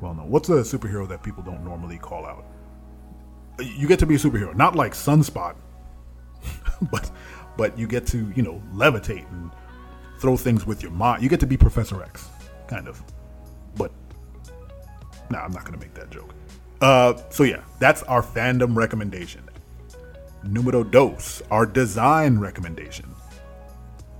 well-known. 0.00 0.28
What's 0.30 0.48
a 0.48 0.62
superhero 0.62 1.08
that 1.08 1.22
people 1.22 1.42
don't 1.42 1.64
normally 1.64 1.98
call 1.98 2.24
out? 2.24 2.46
You 3.60 3.86
get 3.86 3.98
to 4.00 4.06
be 4.06 4.14
a 4.16 4.18
superhero, 4.18 4.54
not 4.54 4.74
like 4.74 4.92
Sunspot, 4.92 5.54
but 6.90 7.10
but 7.56 7.78
you 7.78 7.86
get 7.86 8.04
to 8.08 8.32
you 8.34 8.42
know 8.42 8.60
levitate 8.72 9.30
and 9.30 9.52
throw 10.18 10.36
things 10.36 10.66
with 10.66 10.82
your 10.82 10.90
mind. 10.90 11.22
You 11.22 11.28
get 11.28 11.38
to 11.40 11.46
be 11.46 11.56
Professor 11.56 12.02
X, 12.02 12.28
kind 12.66 12.88
of. 12.88 13.00
But 13.76 13.92
nah, 15.30 15.38
I'm 15.38 15.52
not 15.52 15.64
gonna 15.64 15.78
make 15.78 15.94
that 15.94 16.10
joke. 16.10 16.33
Uh, 16.84 17.16
so 17.30 17.44
yeah, 17.44 17.62
that's 17.78 18.02
our 18.02 18.22
fandom 18.22 18.76
recommendation. 18.76 19.48
Numero 20.42 20.84
dos, 20.84 21.40
our 21.50 21.64
design 21.64 22.38
recommendation. 22.38 23.08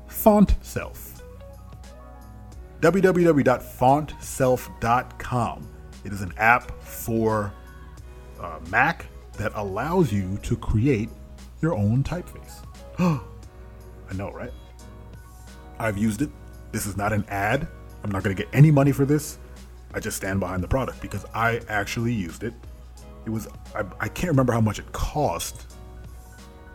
Fontself. 0.06 1.22
www.fontself.com. 2.80 5.68
It 6.06 6.12
is 6.14 6.22
an 6.22 6.32
app 6.38 6.82
for 6.82 7.52
uh, 8.40 8.60
Mac 8.70 9.08
that 9.34 9.52
allows 9.56 10.10
you 10.10 10.38
to 10.38 10.56
create 10.56 11.10
your 11.60 11.74
own 11.74 12.02
typeface. 12.02 12.64
I 12.98 13.20
know, 14.14 14.30
right? 14.30 14.52
I've 15.78 15.98
used 15.98 16.22
it. 16.22 16.30
This 16.72 16.86
is 16.86 16.96
not 16.96 17.12
an 17.12 17.26
ad. 17.28 17.68
I'm 18.02 18.10
not 18.10 18.22
going 18.22 18.34
to 18.34 18.42
get 18.42 18.50
any 18.54 18.70
money 18.70 18.92
for 18.92 19.04
this. 19.04 19.36
I 19.94 20.00
just 20.00 20.16
stand 20.16 20.40
behind 20.40 20.62
the 20.62 20.68
product 20.68 21.00
because 21.00 21.24
I 21.34 21.60
actually 21.68 22.12
used 22.12 22.42
it. 22.42 22.52
It 23.24 23.30
was, 23.30 23.46
I, 23.74 23.84
I 24.00 24.08
can't 24.08 24.30
remember 24.30 24.52
how 24.52 24.60
much 24.60 24.80
it 24.80 24.90
cost. 24.92 25.76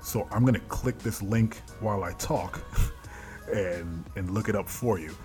So 0.01 0.27
I'm 0.31 0.41
going 0.43 0.53
to 0.53 0.59
click 0.61 0.97
this 0.99 1.21
link 1.21 1.57
while 1.81 2.03
I 2.03 2.13
talk 2.13 2.61
and, 3.53 4.05
and 4.15 4.31
look 4.31 4.47
it 4.47 4.55
up 4.55 4.69
for 4.69 4.99
you. 4.99 5.15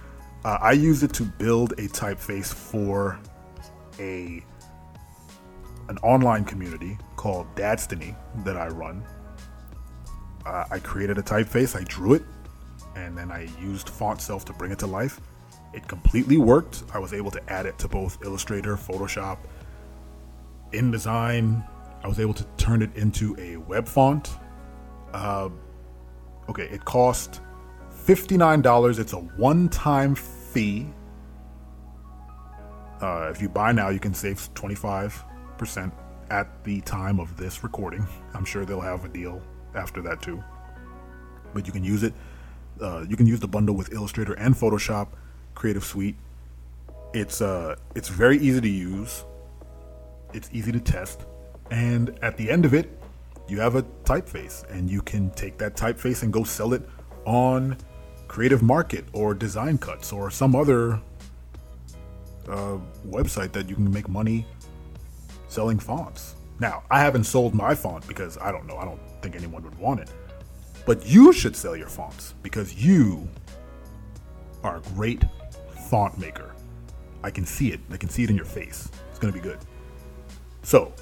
Uh, 0.44 0.59
I 0.61 0.72
used 0.72 1.04
it 1.04 1.12
to 1.14 1.22
build 1.22 1.72
a 1.72 1.88
typeface 1.88 2.52
for 2.52 3.18
a 3.98 4.44
an 5.88 5.98
online 5.98 6.44
community 6.44 6.96
called 7.16 7.46
Dadstiny 7.54 8.16
that 8.44 8.57
I 8.57 8.68
run. 8.68 9.04
Uh, 10.46 10.64
I 10.70 10.78
created 10.78 11.18
a 11.18 11.22
typeface, 11.22 11.78
I 11.78 11.85
drew 11.85 12.14
it, 12.14 12.22
and 12.96 13.16
then 13.16 13.30
I 13.30 13.48
used 13.61 13.88
Fontself 13.88 14.44
to 14.46 14.52
bring 14.54 14.72
it 14.72 14.78
to 14.80 14.87
life. 14.87 15.20
It 15.74 15.88
completely 15.88 16.37
worked. 16.37 16.84
I 16.92 16.98
was 16.98 17.12
able 17.12 17.32
to 17.32 17.52
add 17.52 17.66
it 17.66 17.78
to 17.80 17.88
both 17.88 18.18
Illustrator, 18.24 18.76
Photoshop, 18.76 19.38
InDesign. 20.72 21.66
I 22.02 22.08
was 22.08 22.20
able 22.20 22.34
to 22.34 22.44
turn 22.56 22.80
it 22.80 22.94
into 22.94 23.34
a 23.38 23.56
web 23.56 23.88
font. 23.88 24.30
Uh, 25.12 25.48
okay, 26.48 26.64
it 26.64 26.84
cost 26.84 27.40
$59. 27.90 28.98
It's 28.98 29.12
a 29.14 29.16
one 29.16 29.68
time 29.68 30.14
fee. 30.14 30.87
Uh, 33.00 33.30
if 33.30 33.42
you 33.42 33.48
buy 33.48 33.72
now, 33.72 33.88
you 33.88 33.98
can 33.98 34.14
save 34.14 34.48
25% 34.54 35.92
at 36.30 36.64
the 36.64 36.80
time 36.82 37.18
of 37.18 37.37
this 37.37 37.64
recording. 37.64 38.06
I'm 38.34 38.44
sure 38.44 38.64
they'll 38.64 38.80
have 38.80 39.04
a 39.04 39.08
deal 39.08 39.42
after 39.74 40.00
that 40.02 40.22
too. 40.22 40.42
But 41.52 41.66
you 41.66 41.72
can 41.72 41.82
use 41.82 42.02
it. 42.02 42.14
Uh, 42.80 43.04
you 43.08 43.16
can 43.16 43.26
use 43.26 43.40
the 43.40 43.48
bundle 43.48 43.74
with 43.74 43.92
Illustrator 43.92 44.34
and 44.34 44.54
Photoshop. 44.54 45.08
Creative 45.55 45.85
Suite. 45.85 46.17
It's 47.12 47.40
uh 47.40 47.77
it's 47.95 48.09
very 48.09 48.38
easy 48.38 48.61
to 48.61 48.69
use. 48.69 49.25
It's 50.33 50.51
easy 50.53 50.73
to 50.73 50.81
test. 50.81 51.27
And 51.71 52.19
at 52.23 52.37
the 52.37 52.51
end 52.51 52.64
of 52.64 52.75
it, 52.75 53.01
you 53.49 53.61
have 53.61 53.77
a 53.77 53.83
typeface 54.05 54.69
and 54.71 54.90
you 54.90 55.03
can 55.03 55.31
take 55.31 55.59
that 55.59 55.77
typeface 55.77 56.23
and 56.23 56.33
go 56.33 56.45
sell 56.45 56.73
it 56.73 56.88
on 57.25 57.77
Creative 58.29 58.62
Market 58.62 59.05
or 59.12 59.35
Design 59.35 59.79
Cuts 59.79 60.12
or 60.12 60.31
some 60.31 60.57
other 60.57 61.01
uh, 62.49 62.79
website 63.07 63.53
that 63.53 63.69
you 63.69 63.75
can 63.75 63.90
make 63.93 64.09
money 64.09 64.47
selling 65.49 65.79
fonts. 65.79 66.35
Now, 66.61 66.83
I 66.90 67.01
haven't 67.01 67.25
sold 67.25 67.55
my 67.55 67.75
font 67.75 68.07
because 68.07 68.38
I 68.38 68.51
don't 68.53 68.67
know, 68.67 68.77
I 68.77 68.85
don't 68.85 69.01
think 69.23 69.37
anyone 69.37 69.62
would 69.62 69.79
want 69.79 70.01
it. 70.01 70.11
But 70.87 71.07
you 71.07 71.33
should 71.33 71.57
sell 71.57 71.77
your 71.77 71.88
fonts 71.88 72.35
because 72.43 72.75
you 72.75 73.29
are 74.62 74.77
a 74.77 74.81
great 74.95 75.25
font 75.94 76.18
maker. 76.18 76.52
I 77.22 77.30
can 77.30 77.46
see 77.46 77.70
it. 77.70 77.78
I 77.92 77.96
can 77.96 78.09
see 78.09 78.24
it 78.24 78.30
in 78.30 78.35
your 78.35 78.44
face. 78.44 78.90
It's 79.11 79.18
going 79.20 79.33
to 79.33 79.38
be 79.40 79.48
good. 79.48 79.61
So, 80.64 80.92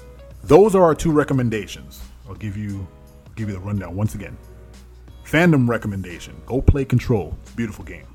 those 0.43 0.75
are 0.75 0.83
our 0.83 0.93
two 0.93 1.11
recommendations. 1.11 1.99
I'll 2.27 2.35
give 2.35 2.55
you 2.55 2.87
give 3.35 3.49
you 3.49 3.55
the 3.55 3.59
rundown 3.59 3.95
once 3.95 4.13
again. 4.13 4.37
Fandom 5.25 5.67
recommendation: 5.67 6.39
Go 6.45 6.61
play 6.61 6.85
Control. 6.85 7.35
It's 7.41 7.53
a 7.53 7.55
beautiful 7.55 7.83
game. 7.83 8.05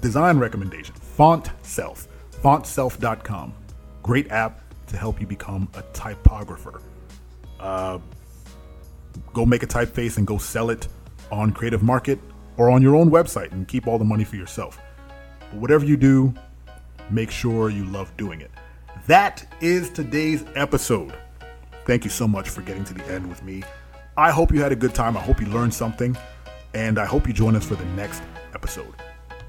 Design 0.00 0.38
recommendation: 0.38 0.94
Font 0.94 1.50
Self. 1.62 2.06
FontSelf.com. 2.40 3.52
Great 4.04 4.30
app 4.30 4.60
to 4.86 4.96
help 4.96 5.20
you 5.20 5.26
become 5.26 5.68
a 5.74 5.82
typographer. 5.92 6.80
Uh, 7.58 7.98
go 9.32 9.44
make 9.44 9.64
a 9.64 9.66
typeface 9.66 10.18
and 10.18 10.24
go 10.24 10.38
sell 10.38 10.70
it 10.70 10.86
on 11.32 11.50
Creative 11.50 11.82
Market 11.82 12.20
or 12.56 12.70
on 12.70 12.80
your 12.80 12.94
own 12.94 13.10
website 13.10 13.50
and 13.50 13.66
keep 13.66 13.88
all 13.88 13.98
the 13.98 14.04
money 14.04 14.22
for 14.22 14.36
yourself. 14.36 14.80
But 15.50 15.60
whatever 15.60 15.84
you 15.84 15.96
do, 15.96 16.34
make 17.10 17.30
sure 17.30 17.70
you 17.70 17.84
love 17.84 18.14
doing 18.16 18.40
it. 18.40 18.50
That 19.06 19.46
is 19.60 19.90
today's 19.90 20.44
episode. 20.54 21.14
Thank 21.86 22.04
you 22.04 22.10
so 22.10 22.28
much 22.28 22.48
for 22.48 22.62
getting 22.62 22.84
to 22.84 22.94
the 22.94 23.04
end 23.06 23.28
with 23.28 23.42
me. 23.42 23.62
I 24.16 24.30
hope 24.30 24.52
you 24.52 24.60
had 24.60 24.72
a 24.72 24.76
good 24.76 24.94
time. 24.94 25.16
I 25.16 25.20
hope 25.20 25.40
you 25.40 25.46
learned 25.46 25.72
something. 25.72 26.16
And 26.74 26.98
I 26.98 27.06
hope 27.06 27.26
you 27.26 27.32
join 27.32 27.56
us 27.56 27.64
for 27.64 27.76
the 27.76 27.86
next 27.86 28.22
episode. 28.54 28.94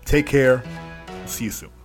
Take 0.06 0.26
care. 0.26 0.64
See 1.26 1.46
you 1.46 1.52
soon. 1.52 1.79